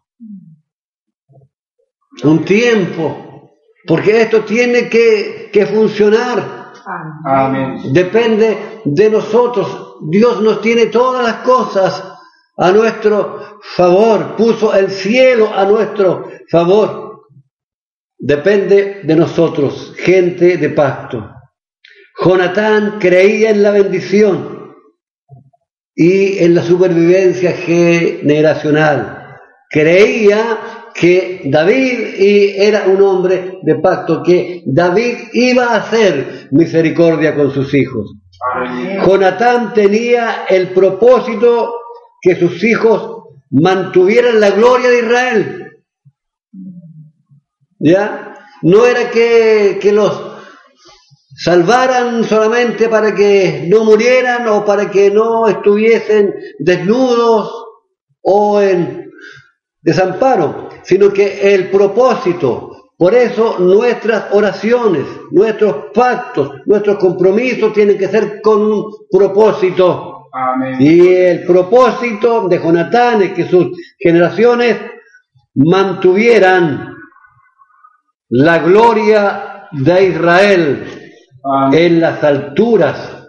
[2.22, 3.27] Un tiempo
[3.88, 6.72] porque esto tiene que, funcionar.
[7.90, 9.96] Depende de nosotros.
[10.11, 12.05] Dios nos tiene todas las cosas
[12.59, 14.37] a nuestro favor.
[14.37, 17.24] Puso el cielo a nuestro favor.
[18.18, 21.31] Depende de nosotros, gente de pacto.
[22.22, 24.74] Jonatán creía en la bendición
[25.94, 29.37] y en la supervivencia generacional.
[29.70, 30.59] Creía
[31.00, 32.14] que David
[32.56, 38.14] era un hombre de pacto, que David iba a hacer misericordia con sus hijos.
[39.04, 41.74] Jonatán tenía el propósito
[42.20, 45.72] que sus hijos mantuvieran la gloria de Israel.
[47.78, 48.34] ¿Ya?
[48.62, 50.28] No era que, que los
[51.37, 57.52] salvaran solamente para que no murieran o para que no estuviesen desnudos
[58.20, 59.08] o en
[59.80, 62.92] desamparo, sino que el propósito.
[62.96, 70.31] Por eso nuestras oraciones, nuestros pactos, nuestros compromisos tienen que ser con un propósito.
[70.81, 74.79] Y el propósito de Jonatán es que sus generaciones
[75.55, 76.96] mantuvieran
[78.31, 81.12] la gloria de Israel
[81.72, 83.27] en las alturas.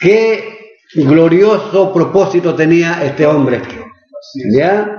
[0.00, 3.60] Qué glorioso propósito tenía este hombre.
[4.56, 4.98] ¿Ya?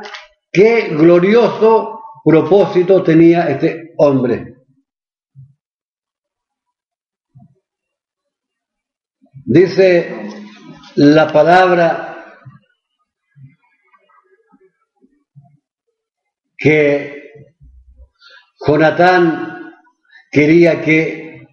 [0.55, 4.53] Qué glorioso propósito tenía este hombre.
[9.45, 10.29] Dice
[10.95, 12.23] la palabra
[16.55, 17.31] que
[18.65, 19.73] Jonatán
[20.31, 21.47] quería que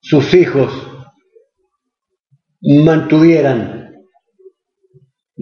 [0.00, 0.72] sus hijos
[2.60, 3.81] mantuvieran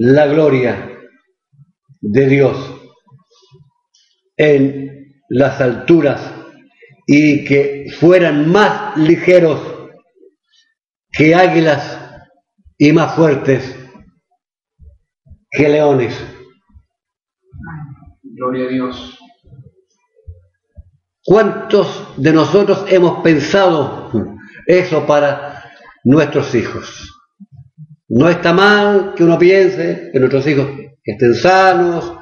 [0.02, 0.98] la gloria
[2.00, 2.74] de Dios
[4.34, 6.22] en las alturas
[7.06, 9.60] y que fueran más ligeros
[11.12, 12.00] que águilas
[12.78, 13.78] y más fuertes
[15.50, 16.18] que leones.
[18.22, 19.18] Gloria a Dios.
[21.22, 24.10] ¿Cuántos de nosotros hemos pensado
[24.66, 25.62] eso para
[26.04, 27.19] nuestros hijos?
[28.10, 30.66] No está mal que uno piense que nuestros hijos
[31.04, 32.12] estén sanos,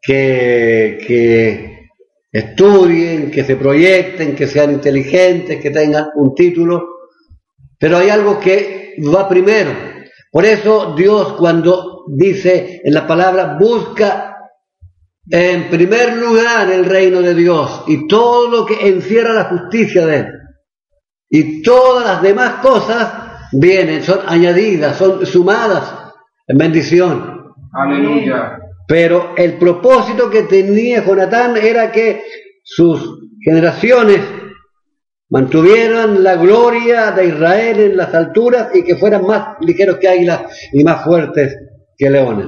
[0.00, 1.88] que, que
[2.32, 6.82] estudien, que se proyecten, que sean inteligentes, que tengan un título,
[7.78, 9.72] pero hay algo que va primero.
[10.32, 14.38] Por eso Dios cuando dice en la palabra, busca
[15.30, 20.16] en primer lugar el reino de Dios y todo lo que encierra la justicia de
[20.16, 20.26] Él.
[21.28, 25.92] Y todas las demás cosas vienen, son añadidas, son sumadas
[26.46, 27.54] en bendición.
[27.72, 28.58] Aleluya.
[28.88, 32.22] Pero el propósito que tenía Jonatán era que
[32.62, 34.20] sus generaciones
[35.28, 40.42] mantuvieran la gloria de Israel en las alturas y que fueran más ligeros que águilas
[40.72, 41.56] y más fuertes
[41.96, 42.46] que leones.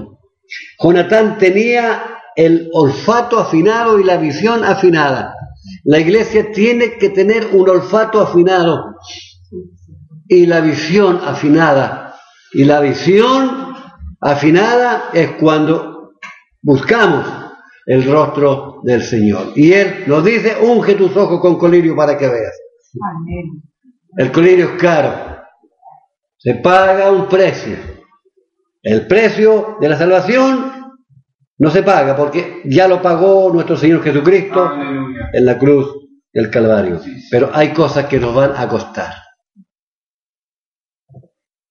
[0.81, 2.03] Jonatán tenía
[2.37, 5.35] el olfato afinado y la visión afinada.
[5.85, 8.95] La iglesia tiene que tener un olfato afinado
[10.29, 12.15] y la visión afinada.
[12.53, 13.75] Y la visión
[14.21, 16.13] afinada es cuando
[16.63, 17.27] buscamos
[17.87, 19.53] el rostro del Señor.
[19.57, 22.55] Y Él nos dice, unge tus ojos con colirio para que veas.
[24.17, 25.39] El colirio es caro.
[26.37, 27.77] Se paga un precio.
[28.83, 30.73] El precio de la salvación
[31.59, 34.71] no se paga porque ya lo pagó nuestro Señor Jesucristo
[35.33, 37.01] en la cruz del Calvario.
[37.31, 39.28] Pero hay cosas que nos van a costar.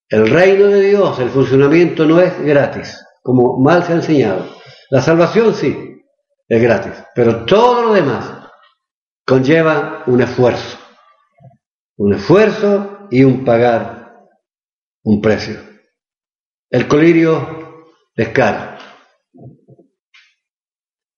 [0.10, 4.46] El reino de Dios, el funcionamiento no es gratis, como mal se ha enseñado.
[4.90, 6.02] La salvación sí,
[6.48, 8.32] es gratis, pero todo lo demás
[9.26, 10.78] conlleva un esfuerzo
[11.98, 14.14] un esfuerzo y un pagar
[15.04, 15.60] un precio.
[16.70, 18.78] El colirio es caro,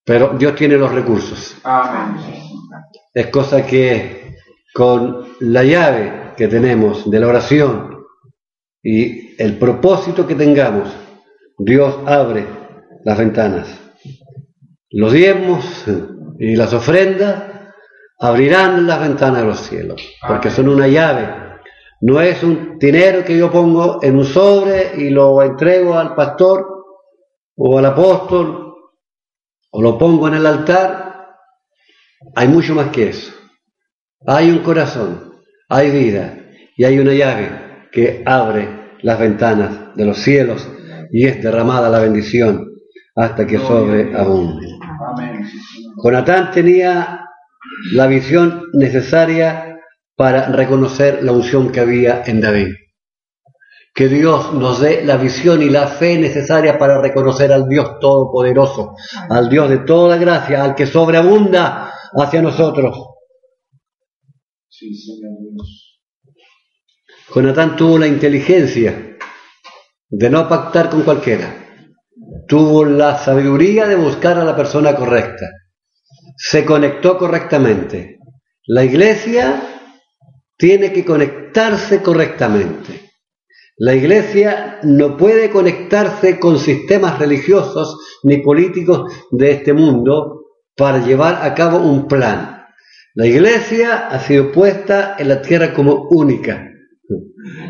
[0.04, 1.56] pero Dios tiene los recursos.
[3.12, 4.36] Es cosa que
[4.72, 7.89] con la llave que tenemos de la oración
[8.82, 10.88] y el propósito que tengamos,
[11.58, 12.46] Dios abre
[13.04, 13.68] las ventanas.
[14.90, 15.84] Los diezmos
[16.38, 17.44] y las ofrendas
[18.18, 21.28] abrirán las ventanas de los cielos, porque son una llave.
[22.00, 26.66] No es un dinero que yo pongo en un sobre y lo entrego al pastor
[27.56, 28.74] o al apóstol
[29.70, 31.28] o lo pongo en el altar.
[32.34, 33.32] Hay mucho más que eso.
[34.26, 35.34] Hay un corazón,
[35.68, 36.38] hay vida
[36.76, 40.68] y hay una llave que abre las ventanas de los cielos
[41.12, 42.70] y es derramada la bendición
[43.16, 44.68] hasta que sobreabunde.
[46.02, 47.26] Jonatán tenía
[47.92, 49.78] la visión necesaria
[50.16, 52.74] para reconocer la unción que había en David.
[53.94, 58.94] Que Dios nos dé la visión y la fe necesaria para reconocer al Dios Todopoderoso,
[59.28, 62.96] al Dios de toda gracia, al que sobreabunda hacia nosotros.
[67.34, 69.16] Jonatán tuvo la inteligencia
[70.08, 71.54] de no pactar con cualquiera.
[72.48, 75.46] Tuvo la sabiduría de buscar a la persona correcta
[76.42, 78.18] se conectó correctamente.
[78.66, 79.62] La iglesia
[80.56, 83.10] tiene que conectarse correctamente.
[83.76, 91.44] La iglesia no puede conectarse con sistemas religiosos ni políticos de este mundo para llevar
[91.44, 92.64] a cabo un plan.
[93.14, 96.69] La iglesia ha sido puesta en la tierra como única.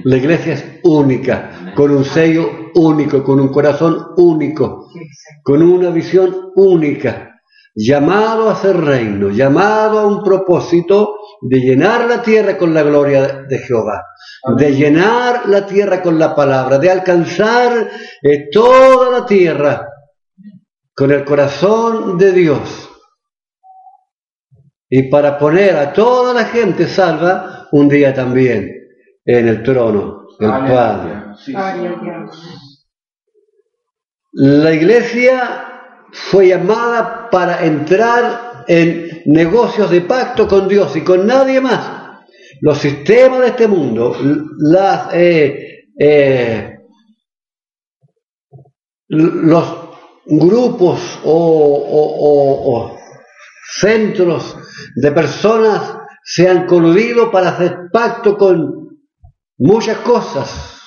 [0.05, 4.89] La iglesia es única, con un sello único, con un corazón único,
[5.43, 7.27] con una visión única.
[7.75, 13.45] Llamado a ser reino, llamado a un propósito de llenar la tierra con la gloria
[13.49, 14.03] de Jehová,
[14.57, 17.91] de llenar la tierra con la palabra, de alcanzar
[18.23, 19.87] eh, toda la tierra
[20.95, 22.91] con el corazón de Dios.
[24.89, 28.80] Y para poner a toda la gente salva un día también
[29.25, 31.25] en el trono del Padre.
[34.33, 35.71] La iglesia
[36.13, 41.99] fue llamada para entrar en negocios de pacto con Dios y con nadie más.
[42.61, 44.17] Los sistemas de este mundo,
[44.59, 46.79] las, eh, eh,
[49.09, 49.81] los
[50.27, 52.97] grupos o,
[53.73, 54.57] centros
[54.97, 58.80] de personas se han coludido para hacer pacto con
[59.61, 60.81] muchas cosas,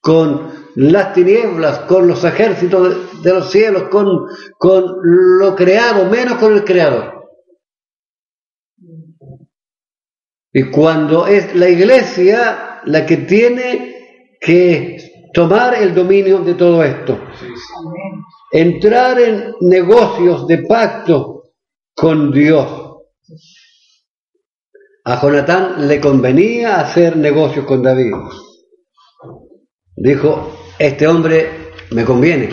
[0.00, 6.54] con las tinieblas, con los ejércitos de, los cielos, con, con lo creado, menos con
[6.54, 7.28] el creador.
[10.52, 17.20] Y cuando es la iglesia la que tiene que tomar el dominio de todo esto,
[18.50, 21.52] entrar en negocios de pacto
[21.94, 22.86] con Dios.
[25.10, 28.12] A Jonatán le convenía hacer negocios con David.
[29.96, 32.50] Dijo, este hombre me conviene,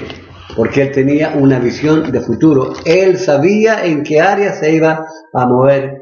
[0.55, 2.73] porque él tenía una visión de futuro.
[2.83, 5.05] Él sabía en qué área se iba
[5.35, 6.01] a mover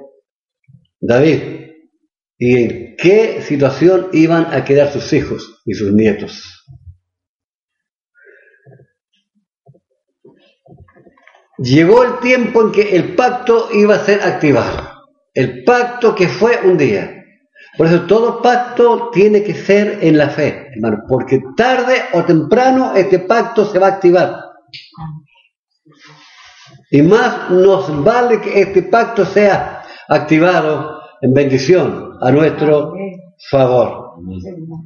[1.01, 1.41] David
[2.38, 6.65] y en qué situación iban a quedar sus hijos y sus nietos.
[11.57, 14.94] Llegó el tiempo en que el pacto iba a ser activado.
[15.36, 17.23] El pacto que fue un día.
[17.77, 22.93] Por eso todo pacto tiene que ser en la fe, hermano, porque tarde o temprano
[22.95, 24.33] este pacto se va a activar.
[26.89, 32.93] Y más nos vale que este pacto sea activado en bendición a nuestro
[33.49, 34.13] favor.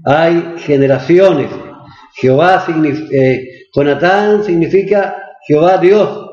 [0.06, 1.52] Hay generaciones.
[2.16, 5.16] Jehová significa, eh, Jonatán significa
[5.48, 6.26] Jehová Dios.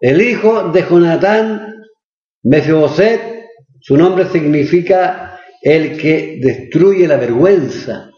[0.00, 1.73] El hijo de Jonatán,
[2.44, 3.46] Mefiboset,
[3.80, 8.10] su nombre significa el que destruye la vergüenza.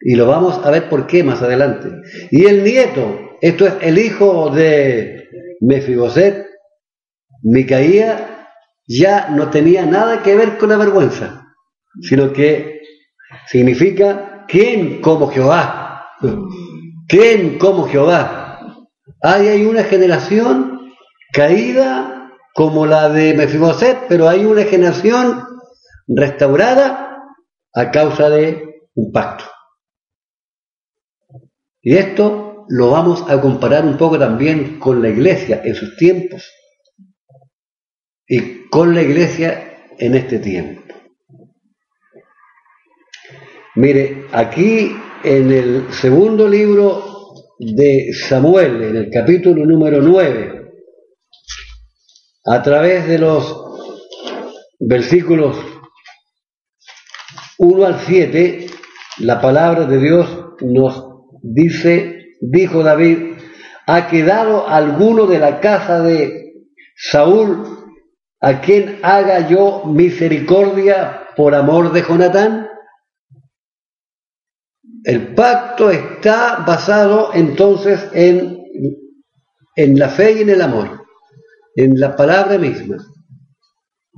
[0.00, 1.90] Y lo vamos a ver por qué más adelante.
[2.30, 5.28] Y el nieto, esto es el hijo de
[5.60, 6.46] Mefiboset,
[7.42, 8.46] Micaía,
[8.86, 11.46] ya no tenía nada que ver con la vergüenza,
[12.00, 12.80] sino que
[13.46, 16.06] significa ¿quién como Jehová?
[17.06, 18.60] ¿Quién como Jehová?
[19.20, 20.92] Ahí hay una generación
[21.32, 22.17] caída
[22.58, 25.44] como la de Mefiboset, pero hay una generación
[26.08, 27.22] restaurada
[27.72, 29.44] a causa de un pacto.
[31.80, 36.52] Y esto lo vamos a comparar un poco también con la iglesia en sus tiempos
[38.26, 40.82] y con la iglesia en este tiempo.
[43.76, 50.57] Mire, aquí en el segundo libro de Samuel, en el capítulo número 9,
[52.50, 53.66] a través de los
[54.80, 55.56] versículos
[57.58, 58.66] 1 al 7,
[59.18, 61.04] la palabra de Dios nos
[61.42, 63.34] dice, dijo David,
[63.86, 66.54] ¿ha quedado alguno de la casa de
[66.96, 67.66] Saúl
[68.40, 72.68] a quien haga yo misericordia por amor de Jonatán?
[75.04, 78.64] El pacto está basado entonces en,
[79.76, 81.07] en la fe y en el amor,
[81.76, 82.96] en la palabra misma,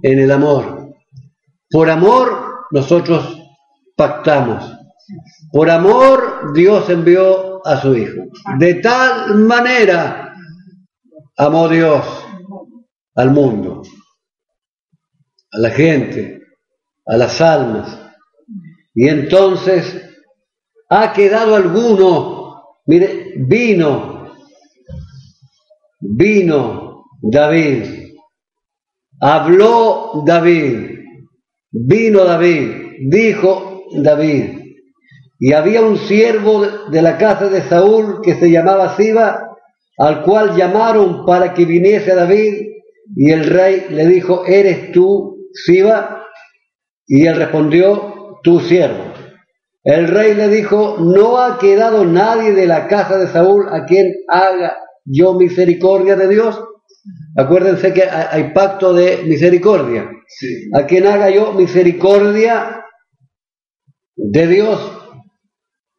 [0.03, 0.95] en el amor.
[1.71, 3.39] Por amor nosotros
[3.97, 4.77] pactamos.
[5.53, 8.23] Por amor Dios envió a su Hijo.
[8.59, 10.35] De tal manera
[11.37, 12.05] amó Dios
[13.15, 13.83] al mundo,
[15.53, 16.43] a la gente,
[17.07, 18.01] a las almas.
[18.95, 20.03] Y entonces
[20.89, 24.33] ha quedado alguno, mire, vino,
[26.01, 26.90] vino
[27.23, 27.85] David,
[29.21, 30.99] habló David,
[31.71, 32.71] vino David,
[33.09, 34.61] dijo David,
[35.39, 39.57] y había un siervo de la casa de Saúl que se llamaba Siba,
[39.99, 42.69] al cual llamaron para que viniese a David,
[43.17, 46.27] y el rey le dijo, ¿eres tú Siba?
[47.07, 49.05] Y él respondió, tu siervo.
[49.83, 54.13] El rey le dijo, no ha quedado nadie de la casa de Saúl a quien
[54.29, 56.63] haga yo misericordia de Dios.
[57.37, 60.11] Acuérdense que hay pacto de misericordia.
[60.75, 62.85] A quien haga yo misericordia
[64.17, 64.99] de Dios.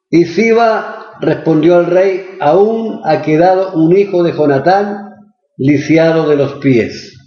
[0.09, 5.11] Y Siba respondió al rey, aún ha quedado un hijo de Jonatán
[5.57, 7.17] lisiado de los pies.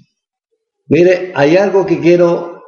[0.88, 2.62] Mire, hay algo que quiero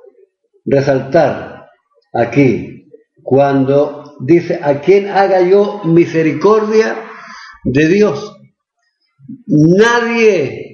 [0.64, 1.66] resaltar
[2.14, 2.89] aquí,
[3.22, 6.97] cuando dice, a quien haga yo misericordia
[7.64, 8.32] de Dios.
[9.47, 10.66] Nadie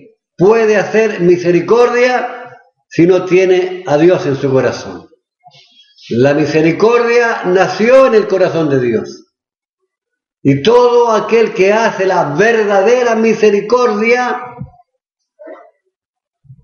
[0.42, 5.08] puede hacer misericordia si no tiene a Dios en su corazón.
[6.18, 9.24] La misericordia nació en el corazón de Dios.
[10.42, 14.42] Y todo aquel que hace la verdadera misericordia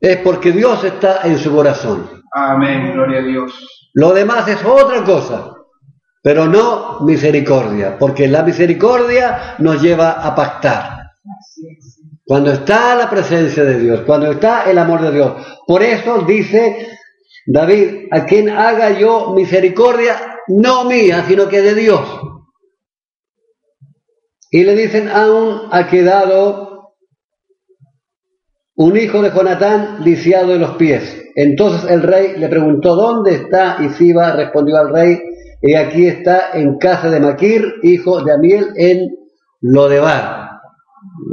[0.01, 2.25] es porque Dios está en su corazón.
[2.33, 3.53] Amén, gloria a Dios.
[3.95, 5.53] Lo demás es otra cosa,
[6.21, 11.13] pero no misericordia, porque la misericordia nos lleva a pactar.
[12.29, 15.33] Cuando está la presencia de Dios, cuando está el amor de Dios.
[15.67, 16.87] Por eso dice
[17.47, 22.03] David, a quien haga yo misericordia, no mía, sino que de Dios.
[24.51, 26.97] Y le dicen, aún ha quedado
[28.77, 31.25] un hijo de Jonatán lisiado de los pies.
[31.35, 33.79] Entonces el rey le preguntó, ¿dónde está?
[33.81, 35.19] Y Siba respondió al rey,
[35.63, 39.17] y aquí está en casa de Maquir, hijo de Amiel, en
[39.63, 40.61] Lodebar.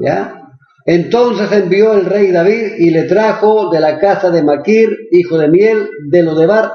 [0.02, 0.45] ¿Ya?
[0.86, 5.50] Entonces envió el rey David y le trajo de la casa de Maquir, hijo de
[5.50, 6.72] Miel, de Lodebar,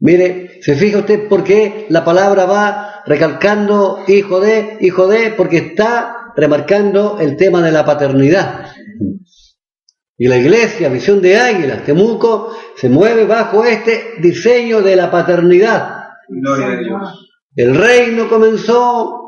[0.00, 5.56] Mire, se fija usted por qué la palabra va recalcando hijo de, hijo de, porque
[5.56, 8.66] está remarcando el tema de la paternidad.
[10.16, 16.04] Y la iglesia, visión de águilas, Temuco, se mueve bajo este diseño de la paternidad.
[17.56, 19.27] El reino comenzó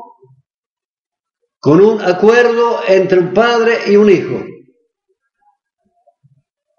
[1.61, 4.43] con un acuerdo entre un padre y un hijo.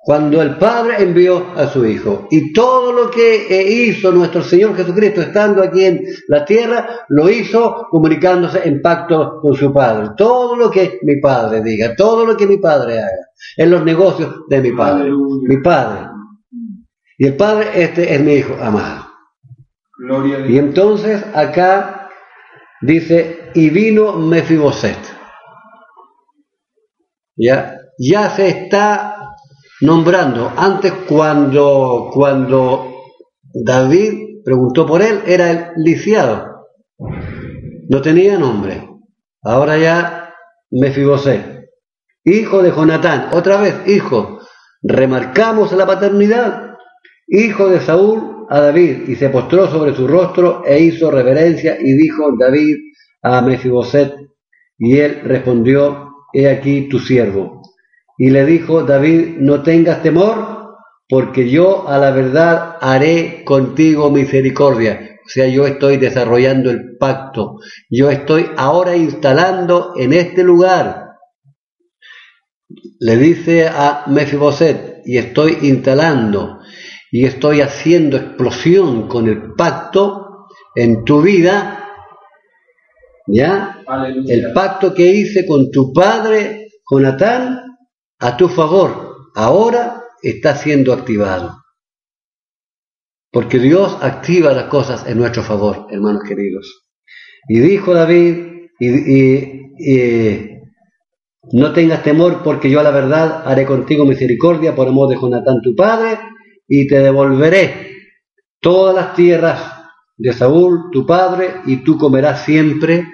[0.05, 2.27] cuando el Padre envió a su Hijo.
[2.29, 7.31] Y todo lo que eh, hizo nuestro Señor Jesucristo estando aquí en la tierra, lo
[7.31, 10.09] hizo comunicándose en pacto con su Padre.
[10.17, 14.41] Todo lo que mi Padre diga, todo lo que mi Padre haga, en los negocios
[14.49, 15.09] de mi Padre.
[15.43, 16.09] Mi Padre.
[17.17, 19.07] Y el Padre, este es mi Hijo amado.
[20.49, 22.02] Y entonces acá
[22.83, 24.99] dice, y vino Mefiboset.
[27.37, 29.37] Ya, ya se está
[29.81, 30.53] nombrando.
[30.57, 32.93] Antes cuando, cuando
[33.55, 36.67] David preguntó por él, era el lisiado.
[37.89, 38.89] No tenía nombre.
[39.43, 40.35] Ahora ya
[40.71, 41.71] Mefiboset.
[42.25, 43.29] Hijo de Jonatán.
[43.33, 44.41] Otra vez, hijo.
[44.83, 46.77] Remarcamos la paternidad.
[47.27, 49.09] Hijo de Saúl a David.
[49.09, 52.77] Y se postró sobre su rostro e hizo reverencia y dijo David
[53.23, 54.15] a Mefiboset.
[54.79, 57.63] Y él respondió, he aquí tu siervo.
[58.19, 60.77] Y le dijo David, no tengas temor,
[61.09, 65.19] porque yo a la verdad haré contigo misericordia.
[65.25, 67.59] O sea, yo estoy desarrollando el pacto.
[67.89, 71.07] Yo estoy ahora instalando en este lugar.
[73.01, 76.61] Le dice a Mefiboset, y estoy instalando,
[77.13, 81.79] y estoy haciendo explosión con el pacto en tu vida.
[83.27, 83.83] ¿Ya?
[84.27, 87.77] El pacto que hice con tu padre, Jonatán,
[88.19, 91.59] a tu favor ahora está siendo activado.
[93.31, 96.87] Porque Dios activa las cosas en nuestro favor, hermanos queridos.
[97.47, 100.49] Y dijo David, y,
[101.53, 105.61] no tengas temor porque yo a la verdad haré contigo misericordia por amor de Jonatán
[105.61, 106.19] tu padre
[106.75, 107.99] y te devolveré
[108.59, 109.61] todas las tierras
[110.17, 113.07] de Saúl tu padre y tú comerás siempre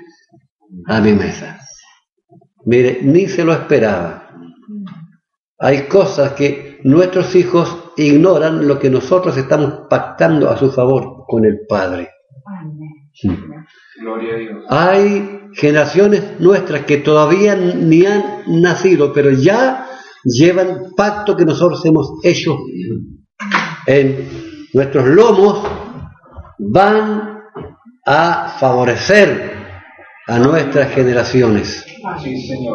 [0.86, 1.59] a mi mesa.
[2.66, 4.30] Mire, ni se lo esperaba.
[5.59, 11.44] Hay cosas que nuestros hijos ignoran lo que nosotros estamos pactando a su favor con
[11.44, 12.11] el Padre.
[14.00, 14.64] Gloria a Dios.
[14.68, 18.22] Hay generaciones nuestras que todavía ni han
[18.62, 19.84] nacido, pero ya
[20.22, 22.56] llevan pacto que nosotros hemos hecho
[23.86, 25.66] en nuestros lomos,
[26.59, 27.41] van
[28.05, 29.59] a favorecer
[30.26, 31.84] a nuestras generaciones.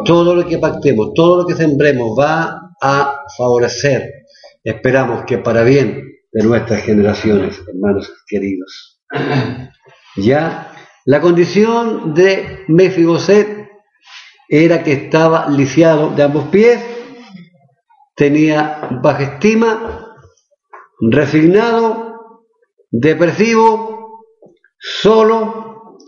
[0.04, 4.24] Todo lo que pactemos, todo lo que sembremos va a favorecer.
[4.62, 6.02] Esperamos que para bien
[6.32, 9.00] de nuestras generaciones, hermanos queridos.
[10.16, 10.72] Ya,
[11.06, 13.68] la condición de Mefiboset
[14.48, 16.80] era que estaba lisiado de ambos pies,
[18.16, 20.03] tenía baja estima,
[21.00, 22.42] resignado,
[22.90, 24.24] depresivo,
[24.78, 25.98] solo,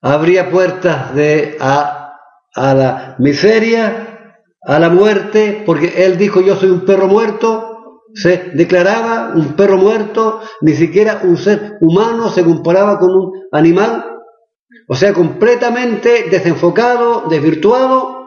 [0.00, 2.16] abría puertas de a,
[2.54, 8.50] a la miseria, a la muerte, porque él dijo yo soy un perro muerto, se
[8.54, 14.04] declaraba un perro muerto, ni siquiera un ser humano se comparaba con un animal,
[14.88, 18.21] o sea, completamente desenfocado, desvirtuado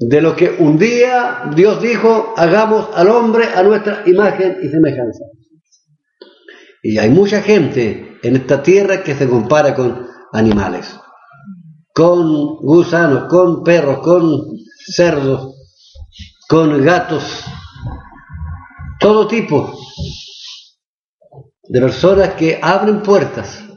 [0.00, 5.24] de lo que un día Dios dijo, hagamos al hombre a nuestra imagen y semejanza.
[6.82, 10.98] Y hay mucha gente en esta tierra que se compara con animales,
[11.94, 14.40] con gusanos, con perros, con
[14.86, 15.54] cerdos,
[16.48, 17.44] con gatos,
[18.98, 19.78] todo tipo
[21.68, 23.69] de personas que abren puertas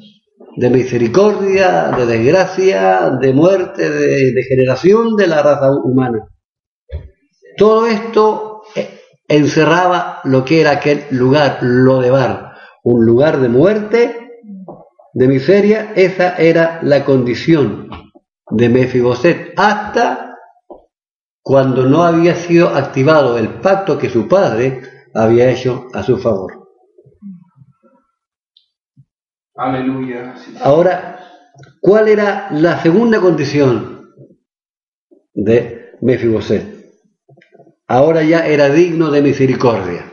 [0.56, 6.28] de misericordia, de desgracia, de muerte, de degeneración de la raza humana.
[7.58, 13.50] Todo esto eh, encerraba lo que era aquel lugar, lo de bar, un lugar de
[13.50, 14.24] muerte,
[15.14, 17.88] de miseria, esa era la condición
[18.50, 20.36] de Mefiboset, hasta
[21.42, 24.82] cuando no había sido activado el pacto que su padre
[25.14, 26.63] había hecho a su favor.
[29.56, 30.36] Aleluya.
[30.62, 31.20] Ahora,
[31.82, 34.10] ¿cuál era la segunda condición
[35.34, 36.74] de Mefiboset?
[37.88, 40.12] Ahora ya era digno de misericordia.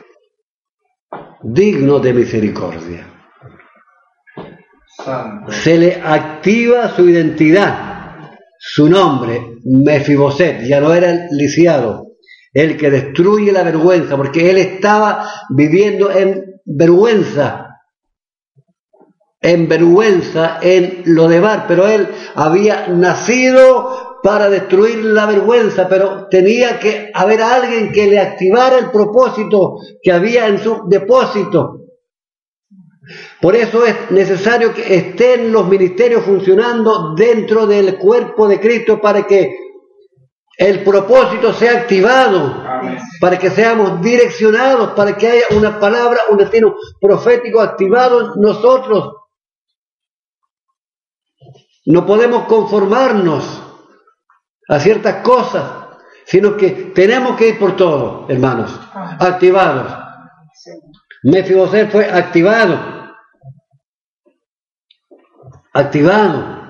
[1.42, 3.06] Digno de misericordia.
[5.48, 7.90] Se le activa su identidad
[8.62, 12.08] su nombre, Mefiboset, ya no era el lisiado,
[12.52, 17.69] el que destruye la vergüenza, porque él estaba viviendo en vergüenza,
[19.40, 26.28] en vergüenza, en lo de Bar, pero él había nacido para destruir la vergüenza, pero
[26.28, 31.76] tenía que haber alguien que le activara el propósito que había en su depósito.
[33.40, 39.26] Por eso es necesario que estén los ministerios funcionando dentro del cuerpo de Cristo para
[39.26, 39.56] que
[40.58, 42.68] el propósito sea activado.
[43.20, 49.19] para que seamos direccionados, para que haya una palabra, un destino profético activado en nosotros.
[51.86, 53.62] No podemos conformarnos
[54.68, 55.64] a ciertas cosas,
[56.26, 58.78] sino que tenemos que ir por todo, hermanos,
[59.18, 59.92] activados.
[61.24, 62.78] Mefiboset fue activado,
[65.72, 66.60] activado.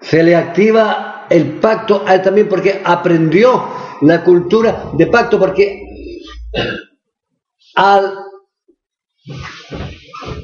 [0.00, 3.68] Se le activa el pacto a él también porque aprendió
[4.02, 5.82] la cultura de pacto, porque
[7.74, 8.18] al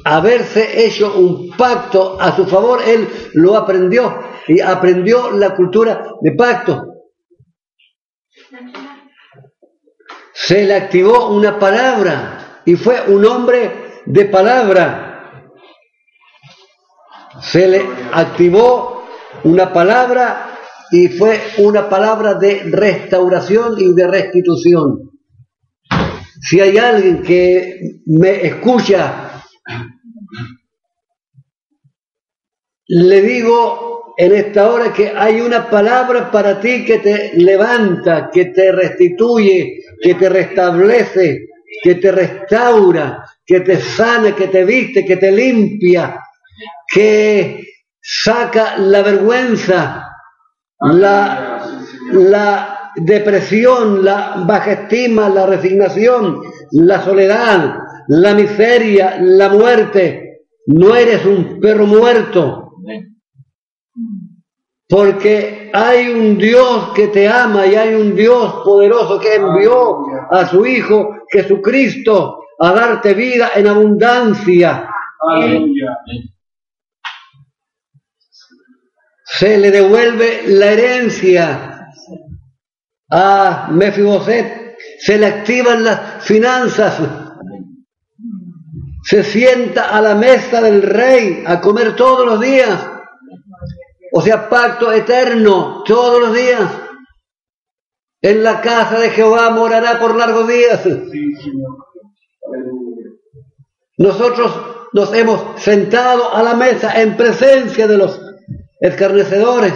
[0.03, 6.31] haberse hecho un pacto a su favor, él lo aprendió y aprendió la cultura de
[6.33, 6.87] pacto.
[10.33, 15.41] Se le activó una palabra y fue un hombre de palabra.
[17.41, 19.05] Se le activó
[19.43, 20.59] una palabra
[20.91, 25.11] y fue una palabra de restauración y de restitución.
[26.41, 29.30] Si hay alguien que me escucha,
[32.93, 38.45] le digo en esta hora que hay una palabra para ti que te levanta, que
[38.45, 41.47] te restituye, que te restablece,
[41.81, 46.19] que te restaura, que te sana, que te viste, que te limpia,
[46.87, 47.63] que
[48.01, 50.07] saca la vergüenza,
[50.81, 51.65] la,
[52.11, 56.41] la depresión, la baja estima, la resignación,
[56.71, 57.75] la soledad,
[58.11, 60.41] la miseria, la muerte.
[60.67, 62.73] No eres un perro muerto.
[64.87, 69.99] Porque hay un Dios que te ama y hay un Dios poderoso que envió
[70.29, 74.89] a su Hijo Jesucristo a darte vida en abundancia.
[79.23, 81.87] Se le devuelve la herencia
[83.09, 86.99] a Mefiboset, se le activan las finanzas,
[89.11, 92.89] se sienta a la mesa del rey a comer todos los días,
[94.13, 96.61] o sea, pacto eterno todos los días.
[98.21, 100.87] En la casa de Jehová morará por largos días.
[103.97, 108.17] Nosotros nos hemos sentado a la mesa en presencia de los
[108.79, 109.73] escarnecedores,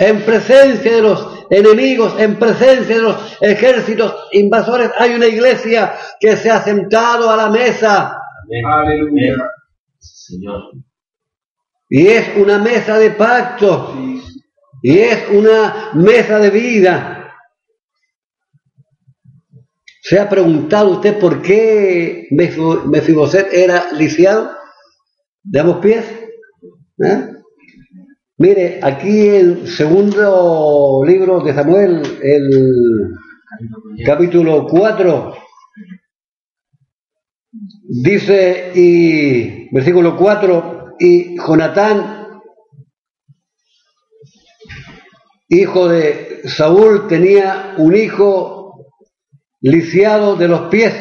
[0.00, 6.36] en presencia de los enemigos, en presencia de los ejércitos invasores, hay una iglesia que
[6.36, 8.19] se ha sentado a la mesa.
[8.64, 9.36] Aleluya.
[9.98, 10.72] Señor.
[11.88, 13.94] Y es una mesa de pacto.
[14.82, 17.34] Y es una mesa de vida.
[20.02, 24.50] ¿Se ha preguntado usted por qué Mefiboset era lisiado
[25.42, 26.04] de ambos pies?
[26.98, 27.28] ¿Eh?
[28.38, 33.14] Mire, aquí el segundo libro de Samuel, el
[34.06, 35.34] capítulo 4,
[37.52, 42.40] dice, y versículo 4, y Jonatán,
[45.48, 48.86] hijo de Saúl, tenía un hijo
[49.60, 50.94] lisiado de los pies.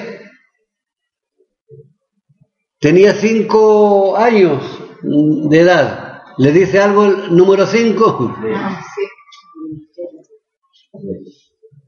[2.79, 4.63] Tenía cinco años
[5.01, 6.23] de edad.
[6.37, 8.35] ¿Le dice algo el número 5?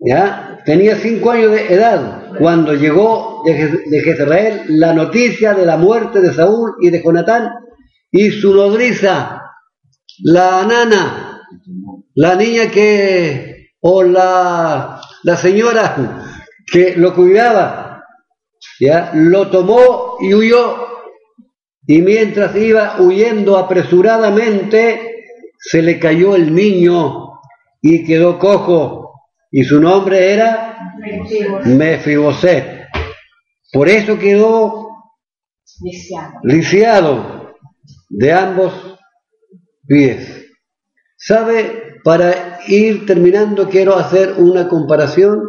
[0.04, 0.60] ¿Ya?
[0.66, 6.34] Tenía cinco años de edad cuando llegó de, Jezreel la noticia de la muerte de
[6.34, 7.52] Saúl y de Jonatán
[8.10, 9.42] y su nodriza,
[10.24, 11.42] la nana,
[12.16, 16.24] la niña que, o la, la señora
[16.66, 18.04] que lo cuidaba,
[18.80, 19.12] ¿ya?
[19.14, 20.92] Lo tomó y huyó
[21.88, 25.26] y mientras iba huyendo apresuradamente,
[25.58, 27.40] se le cayó el niño
[27.82, 29.11] y quedó cojo.
[29.52, 30.96] Y su nombre era
[31.66, 32.88] Mefiboset.
[33.72, 34.88] Por eso quedó
[36.44, 37.54] lisiado
[38.10, 38.74] de ambos
[39.86, 40.46] pies.
[41.18, 42.00] ¿Sabe?
[42.04, 45.40] Para ir terminando quiero hacer una comparación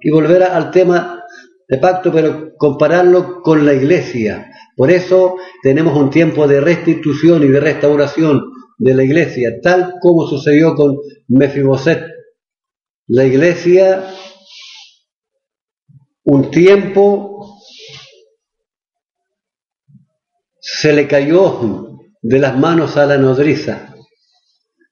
[0.00, 1.24] y volver al tema
[1.68, 4.50] de pacto, pero compararlo con la iglesia.
[4.76, 8.40] Por eso tenemos un tiempo de restitución y de restauración
[8.78, 10.98] de la iglesia, tal como sucedió con
[11.28, 12.15] Mefiboset.
[13.08, 14.04] La iglesia,
[16.24, 17.60] un tiempo
[20.58, 23.94] se le cayó de las manos a la nodriza.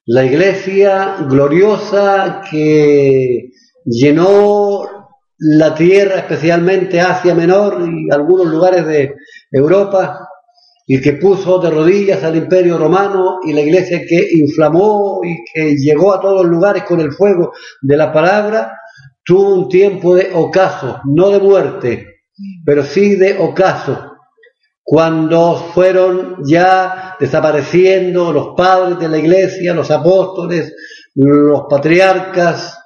[0.07, 3.51] La iglesia gloriosa que
[3.85, 5.09] llenó
[5.39, 9.17] la tierra, especialmente Asia Menor y algunos lugares de
[9.51, 10.29] Europa,
[10.87, 15.76] y que puso de rodillas al imperio romano y la iglesia que inflamó y que
[15.76, 18.78] llegó a todos los lugares con el fuego de la palabra,
[19.24, 22.07] tuvo un tiempo de ocaso, no de muerte,
[22.64, 24.12] pero sí de ocaso,
[24.82, 30.74] cuando fueron ya desapareciendo los padres de la iglesia, los apóstoles,
[31.14, 32.78] los patriarcas,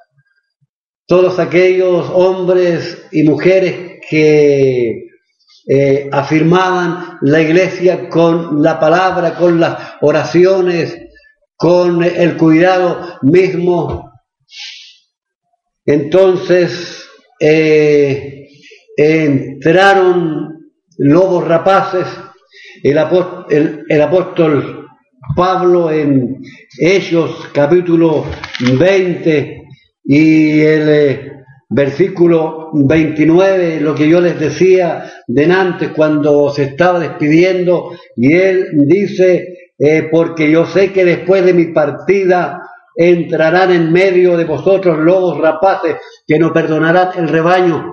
[1.07, 5.08] todos aquellos hombres y mujeres que
[5.71, 10.97] eh, afirmaban la iglesia con la palabra, con las oraciones,
[11.57, 14.11] con el cuidado mismo.
[15.85, 17.05] Entonces
[17.39, 18.49] eh,
[18.97, 22.07] entraron lobos rapaces,
[22.83, 22.97] el,
[24.01, 24.87] apóstol,
[25.37, 26.41] Pablo en
[26.79, 28.25] Hechos capítulo
[28.79, 29.63] 20
[30.05, 31.38] y el eh,
[31.69, 38.69] versículo 29, lo que yo les decía de antes cuando se estaba despidiendo, y él
[38.87, 42.63] dice, eh, porque yo sé que después de mi partida
[42.97, 45.97] entrarán en medio de vosotros lobos rapaces
[46.27, 47.93] que no perdonarán el rebaño.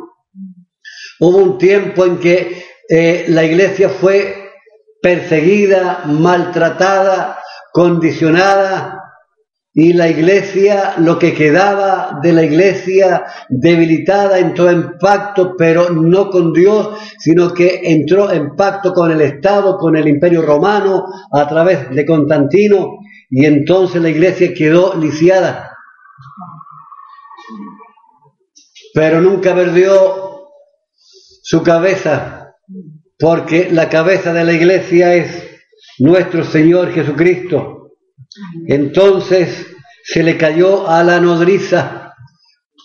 [1.20, 4.52] Hubo un tiempo en que eh, la iglesia fue
[5.02, 7.40] perseguida, maltratada,
[7.72, 8.95] condicionada,
[9.78, 16.30] y la iglesia, lo que quedaba de la iglesia debilitada, entró en pacto, pero no
[16.30, 21.46] con Dios, sino que entró en pacto con el Estado, con el Imperio Romano, a
[21.50, 23.00] través de Constantino,
[23.30, 25.76] y entonces la iglesia quedó lisiada.
[28.94, 30.52] Pero nunca perdió
[31.44, 32.54] su cabeza,
[33.20, 35.46] porque la cabeza de la iglesia es
[36.00, 37.75] nuestro Señor Jesucristo.
[38.68, 39.68] Entonces
[40.04, 42.14] se le cayó a la nodriza,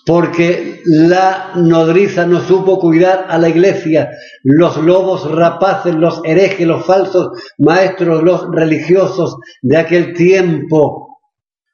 [0.06, 4.10] porque la nodriza no supo cuidar a la iglesia.
[4.42, 11.18] Los lobos rapaces, los herejes, los falsos maestros, los religiosos de aquel tiempo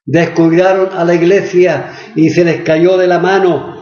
[0.05, 3.77] descuidaron a la iglesia y se les cayó de la mano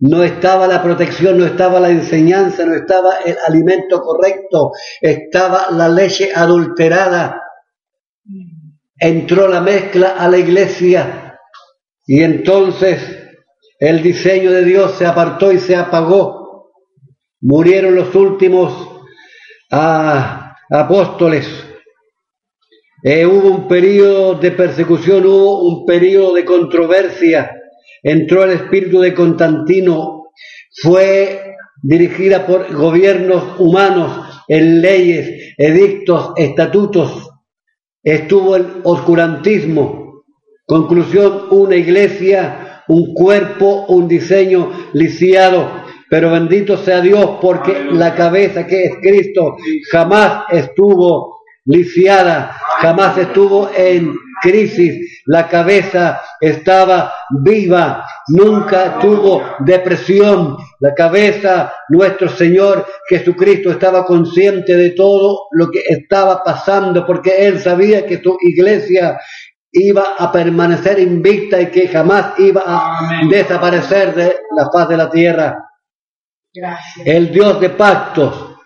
[0.00, 5.88] no estaba la protección, no estaba la enseñanza, no estaba el alimento correcto, estaba la
[5.88, 7.40] leche adulterada.
[8.98, 11.38] Entró la mezcla a la iglesia
[12.06, 13.00] y entonces
[13.80, 16.72] el diseño de Dios se apartó y se apagó.
[17.40, 19.02] Murieron los últimos
[19.70, 21.46] ah, apóstoles.
[23.02, 27.50] Eh, hubo un periodo de persecución, hubo un periodo de controversia
[28.04, 30.26] entró el espíritu de Constantino,
[30.82, 37.30] fue dirigida por gobiernos humanos en leyes, edictos, estatutos,
[38.04, 40.22] estuvo el oscurantismo.
[40.66, 45.82] Conclusión, una iglesia, un cuerpo, un diseño lisiado.
[46.08, 49.56] Pero bendito sea Dios porque la cabeza que es Cristo
[49.90, 60.92] jamás estuvo lisiada, jamás estuvo en crisis, la cabeza estaba viva, nunca tuvo depresión, la
[60.92, 68.04] cabeza, nuestro Señor Jesucristo estaba consciente de todo lo que estaba pasando, porque Él sabía
[68.04, 69.18] que su iglesia
[69.72, 75.08] iba a permanecer invicta y que jamás iba a desaparecer de la faz de la
[75.08, 75.56] tierra.
[77.02, 78.56] El Dios de pactos,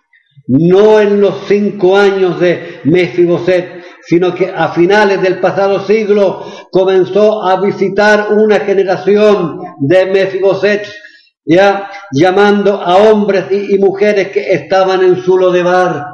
[0.49, 7.45] no en los cinco años de Mefiboset, sino que a finales del pasado siglo comenzó
[7.45, 10.85] a visitar una generación de Mefiboset,
[11.49, 16.05] ya llamando a hombres y, mujeres que estaban en su lodebar.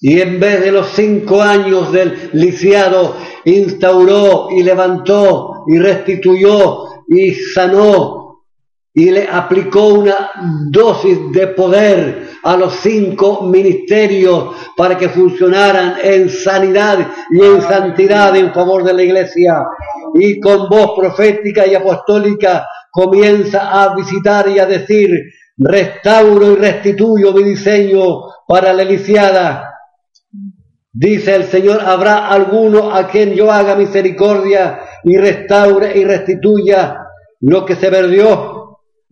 [0.00, 7.32] Y en vez de los cinco años del lisiado, instauró y levantó y restituyó y
[7.34, 8.42] sanó
[8.92, 10.30] y le aplicó una
[10.70, 18.36] dosis de poder a los cinco ministerios para que funcionaran en sanidad y en santidad
[18.36, 19.66] en favor de la iglesia.
[20.14, 25.10] Y con voz profética y apostólica comienza a visitar y a decir,
[25.58, 29.74] restauro y restituyo mi diseño para la lisiada.
[30.92, 37.00] Dice el Señor, habrá alguno a quien yo haga misericordia y restaure y restituya
[37.40, 38.54] lo que se perdió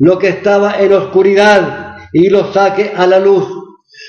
[0.02, 3.46] lo que estaba en oscuridad y lo saque a la luz.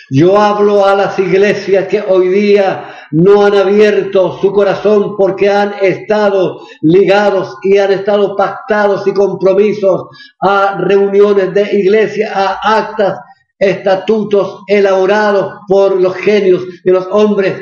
[0.10, 5.76] Yo hablo a las iglesias que hoy día no han abierto su corazón porque han
[5.82, 10.06] estado ligados y han estado pactados y compromisos
[10.40, 13.20] a reuniones de iglesia, a actas,
[13.60, 17.62] estatutos elaborados por los genios de los hombres.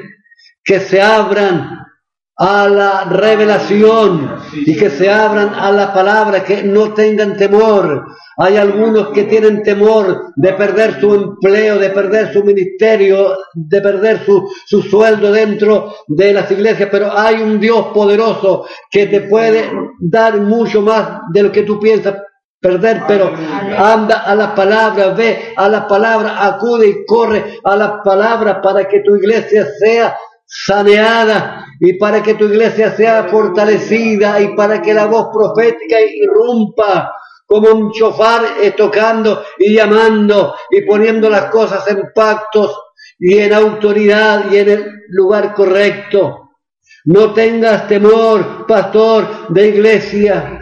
[0.64, 1.86] Que se abran
[2.38, 8.06] a la revelación y que se abran a la palabra, que no tengan temor.
[8.38, 14.26] Hay algunos que tienen temor de perder su empleo, de perder su ministerio, de perder
[14.26, 19.70] su, su sueldo dentro de las iglesias, pero hay un Dios poderoso que te puede
[20.00, 22.16] dar mucho más de lo que tú piensas
[22.60, 23.34] perder, pero
[23.78, 28.88] anda a la palabra, ve a la palabra, acude y corre a la palabra para
[28.88, 30.16] que tu iglesia sea
[30.54, 37.14] saneada y para que tu iglesia sea fortalecida y para que la voz profética irrumpa
[37.46, 42.78] como un chofar eh, tocando y llamando y poniendo las cosas en pactos
[43.18, 46.50] y en autoridad y en el lugar correcto.
[47.06, 50.60] No tengas temor, pastor de iglesia,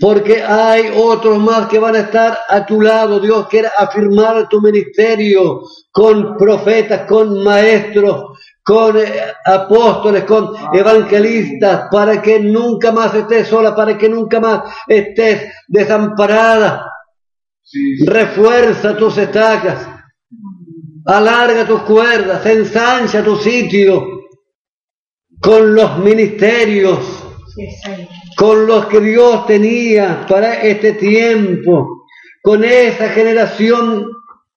[0.00, 3.18] porque hay otros más que van a estar a tu lado.
[3.18, 8.33] Dios quiere afirmar tu ministerio con profetas, con maestros,
[8.64, 9.04] con eh,
[9.44, 16.90] apóstoles, con evangelistas, para que nunca más estés sola, para que nunca más estés desamparada.
[18.06, 19.86] Refuerza tus estacas,
[21.06, 24.04] alarga tus cuerdas, ensancha tu sitio
[25.40, 27.24] con los ministerios
[28.36, 32.06] con los que Dios tenía para este tiempo,
[32.42, 34.08] con esa generación,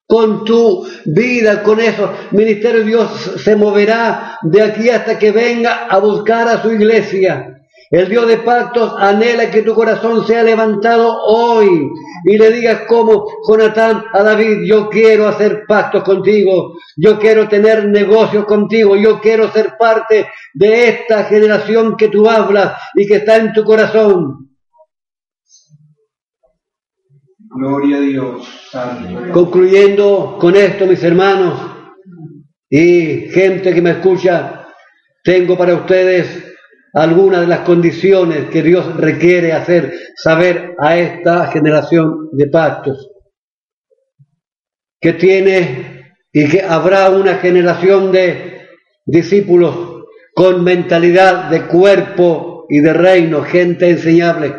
[0.08, 5.99] con tu vida, con esos ministerios, Dios se moverá de aquí hasta que venga a
[5.99, 7.53] buscar a su iglesia.
[7.89, 11.89] El Dios de pactos anhela que tu corazón sea levantado hoy
[12.26, 17.86] y le digas como Jonatán a David, yo quiero hacer pactos contigo, yo quiero tener
[17.86, 23.38] negocios contigo, yo quiero ser parte de esta generación que tú hablas y que está
[23.38, 24.46] en tu corazón.
[27.58, 28.70] Gloria a Dios.
[29.34, 31.60] Concluyendo con esto, mis hermanos
[32.70, 34.68] y gente que me escucha,
[35.24, 36.55] tengo para ustedes
[36.93, 43.10] algunas de las condiciones que Dios requiere hacer saber a esta generación de pactos.
[45.01, 48.68] Que tiene y que habrá una generación de
[49.03, 50.03] discípulos
[50.36, 54.53] con mentalidad de cuerpo y de reino, gente enseñable,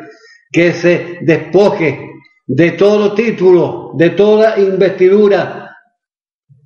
[0.51, 2.09] que se despoje
[2.49, 5.77] de todo título, de toda investidura,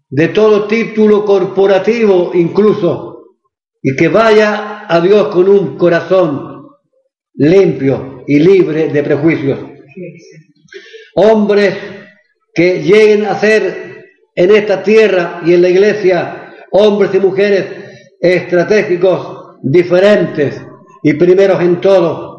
[0.08, 3.36] de todo título corporativo incluso,
[3.82, 6.68] y que vaya a Dios con un corazón
[7.34, 9.58] limpio y libre de prejuicios.
[11.16, 11.74] Hombres
[12.54, 14.04] que lleguen a ser
[14.36, 17.66] en esta tierra y en la iglesia hombres y mujeres
[18.20, 20.62] estratégicos diferentes
[21.02, 22.31] y primeros en todo.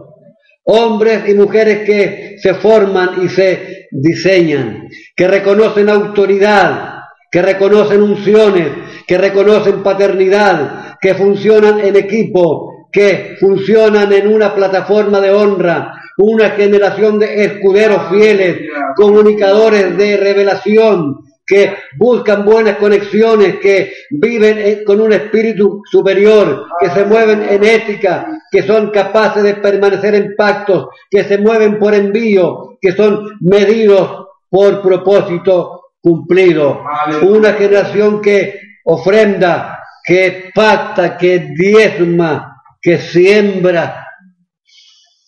[0.65, 6.93] Hombres y mujeres que se forman y se diseñan, que reconocen autoridad,
[7.29, 8.69] que reconocen unciones,
[9.07, 16.51] que reconocen paternidad, que funcionan en equipo, que funcionan en una plataforma de honra, una
[16.51, 18.59] generación de escuderos fieles,
[18.95, 27.05] comunicadores de revelación, que buscan buenas conexiones, que viven con un espíritu superior, que se
[27.05, 32.77] mueven en ética, que son capaces de permanecer en pactos, que se mueven por envío,
[32.79, 36.81] que son medidos por propósito cumplido.
[37.23, 44.05] Una generación que ofrenda, que pacta, que diezma, que siembra,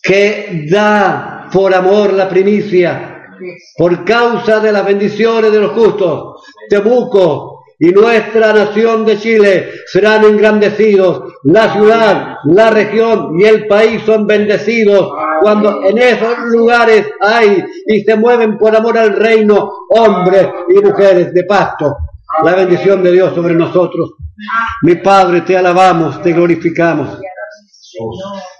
[0.02, 3.15] que da por amor la primicia,
[3.76, 6.42] por causa de las bendiciones de los justos.
[6.68, 11.34] Temuco y nuestra nación de Chile serán engrandecidos.
[11.44, 18.00] La ciudad, la región y el país son bendecidos cuando en esos lugares hay y
[18.02, 21.96] se mueven por amor al reino hombres y mujeres de pacto.
[22.42, 24.14] La bendición de Dios sobre nosotros.
[24.82, 27.18] Mi Padre, te alabamos, te glorificamos.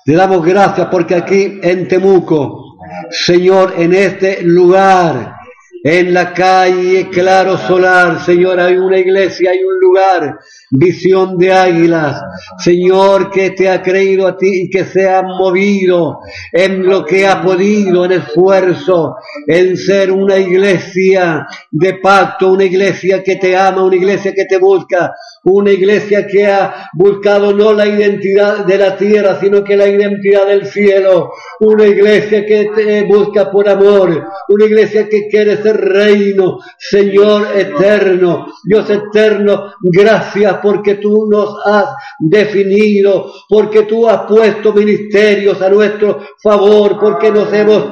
[0.05, 2.66] Te damos gracias porque aquí en Temuco,
[3.11, 5.37] Señor, en este lugar,
[5.83, 10.39] en la calle Claro Solar, Señor, hay una iglesia, hay un lugar
[10.79, 12.21] visión de águilas,
[12.59, 16.19] Señor, que te ha creído a ti y que se ha movido
[16.53, 19.17] en lo que ha podido, en esfuerzo,
[19.47, 24.59] en ser una iglesia de pacto, una iglesia que te ama, una iglesia que te
[24.59, 25.13] busca,
[25.45, 30.47] una iglesia que ha buscado no la identidad de la tierra, sino que la identidad
[30.47, 36.59] del cielo, una iglesia que te busca por amor, una iglesia que quiere ser reino,
[36.79, 45.63] Señor eterno, Dios eterno, gracias porque tú nos has definido, porque tú has puesto ministerios
[45.63, 47.85] a nuestro favor, porque nos hemos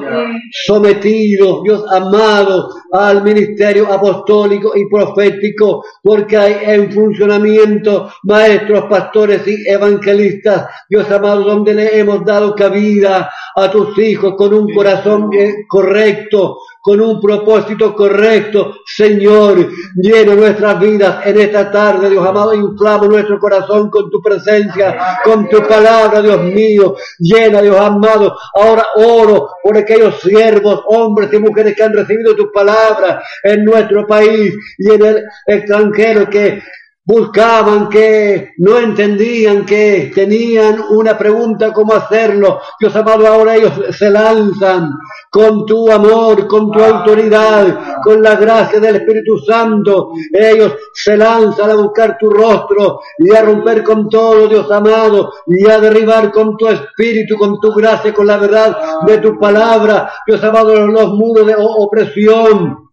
[0.65, 9.55] sometido, Dios amado, al ministerio apostólico y profético, porque hay en funcionamiento maestros, pastores y
[9.69, 15.29] evangelistas, Dios amado, donde le hemos dado cabida a tus hijos con un corazón
[15.69, 18.75] correcto, con un propósito correcto.
[18.85, 25.17] Señor, llena nuestras vidas en esta tarde, Dios amado, inflama nuestro corazón con tu presencia,
[25.23, 26.95] con tu palabra, Dios mío.
[27.17, 28.37] Llena, Dios amado.
[28.53, 34.05] Ahora oro por aquellos siervos, hombres y mujeres que han recibido tu palabra en nuestro
[34.05, 36.61] país y en el extranjero que
[37.05, 42.59] buscaban, que no entendían, que tenían una pregunta cómo hacerlo.
[42.79, 44.91] Dios amado, ahora ellos se lanzan
[45.29, 50.13] con tu amor, con tu autoridad, con la gracia del Espíritu Santo.
[50.33, 55.69] Ellos se lanzan a buscar tu rostro y a romper con todo, Dios amado, y
[55.69, 60.43] a derribar con tu espíritu, con tu gracia, con la verdad de tu palabra, Dios
[60.43, 62.84] amado, los muros de opresión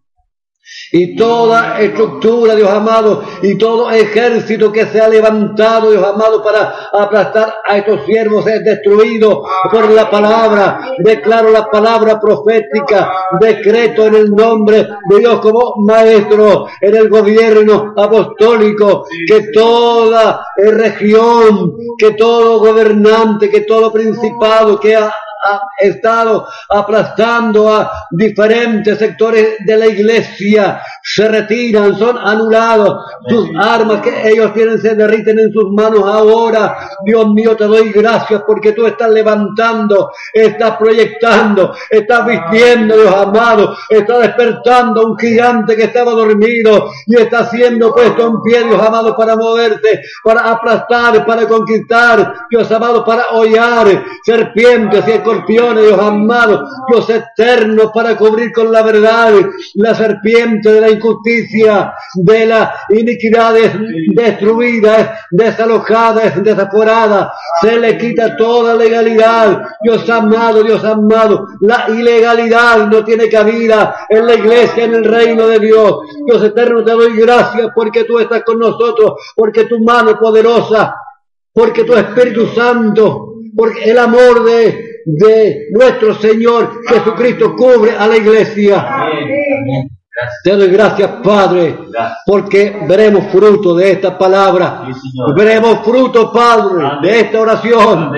[0.91, 6.89] y toda estructura, Dios amado, y todo ejército que se ha levantado, Dios amado, para
[6.93, 10.79] aplastar a estos siervos es destruido por la palabra.
[10.99, 17.93] Declaro la palabra profética, decreto en el nombre de Dios como maestro en el gobierno
[17.97, 25.13] apostólico, que toda región, que todo gobernante, que todo principado que ha
[25.45, 33.05] ha estado aplastando a diferentes sectores de la iglesia, se retiran, son anulados.
[33.27, 36.89] Tus armas que ellos tienen se derriten en sus manos ahora.
[37.05, 43.75] Dios mío, te doy gracias porque tú estás levantando, estás proyectando, estás vistiendo, Dios amado,
[43.89, 48.81] estás despertando a un gigante que estaba dormido y está siendo puesto en pie, Dios
[48.81, 55.11] amado, para moverse, para aplastar, para conquistar, Dios amado, para hollar serpientes y
[55.47, 59.33] Dios amado, Dios eterno, para cubrir con la verdad
[59.75, 63.71] la serpiente de la injusticia, de las iniquidades
[64.15, 67.29] destruidas, desalojadas, desaforadas.
[67.61, 69.61] Se le quita toda legalidad.
[69.81, 75.47] Dios amado, Dios amado, la ilegalidad no tiene cabida en la iglesia, en el reino
[75.47, 75.99] de Dios.
[76.25, 80.95] Dios eterno, te doy gracias porque tú estás con nosotros, porque tu mano poderosa,
[81.51, 88.17] porque tu Espíritu Santo, porque el amor de de nuestro Señor Jesucristo cubre a la
[88.17, 88.87] iglesia.
[90.43, 91.75] Te doy gracias, Padre,
[92.25, 94.85] porque veremos fruto de esta palabra.
[95.35, 98.11] veremos fruto, Padre, de esta oración.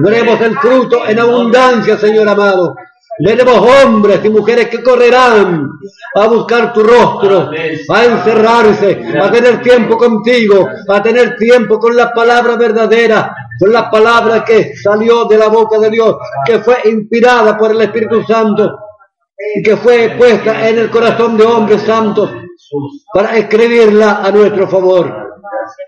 [0.00, 2.76] Veremos el fruto en abundancia, Señor amado.
[3.22, 5.68] Veremos hombres y mujeres que correrán
[6.14, 12.14] a buscar tu rostro, a encerrarse, a tener tiempo contigo, a tener tiempo con la
[12.14, 17.58] palabra verdadera, con la palabra que salió de la boca de Dios, que fue inspirada
[17.58, 18.78] por el Espíritu Santo
[19.54, 22.30] y que fue puesta en el corazón de hombres santos
[23.12, 25.40] para escribirla a nuestro favor.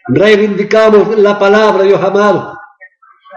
[0.08, 2.58] Reivindicamos la palabra, Dios amado.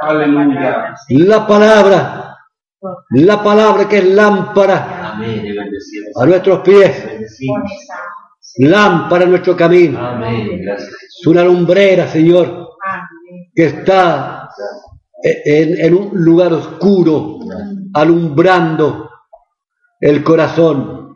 [0.01, 0.93] Aleluya.
[1.09, 2.37] La palabra,
[3.11, 7.05] la palabra que es lámpara a nuestros pies,
[8.57, 9.97] lámpara a nuestro camino.
[10.67, 12.64] Es una lumbrera, Señor
[13.55, 14.49] que está
[15.23, 17.39] en, un lugar oscuro,
[17.93, 19.09] alumbrando
[19.99, 21.15] el corazón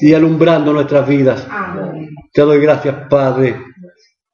[0.00, 1.46] y alumbrando nuestras vidas.
[2.32, 3.56] Te doy gracias, Padre,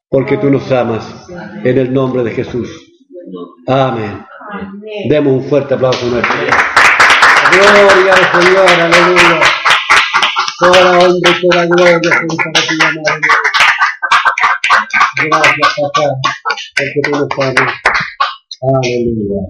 [0.09, 1.27] porque tú nos amas.
[1.65, 2.69] En el nombre de Jesús.
[3.67, 4.25] Amén.
[5.09, 6.37] Demos un fuerte aplauso a nuestro.
[7.53, 9.41] Gloria al Señor, aleluya.
[10.59, 13.21] Toda honra y toda gloria, Señor,
[15.17, 16.07] Gracias, papá,
[16.77, 17.75] porque tú nos amas.
[18.63, 19.43] Aleluya.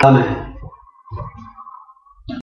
[0.00, 0.54] Amén.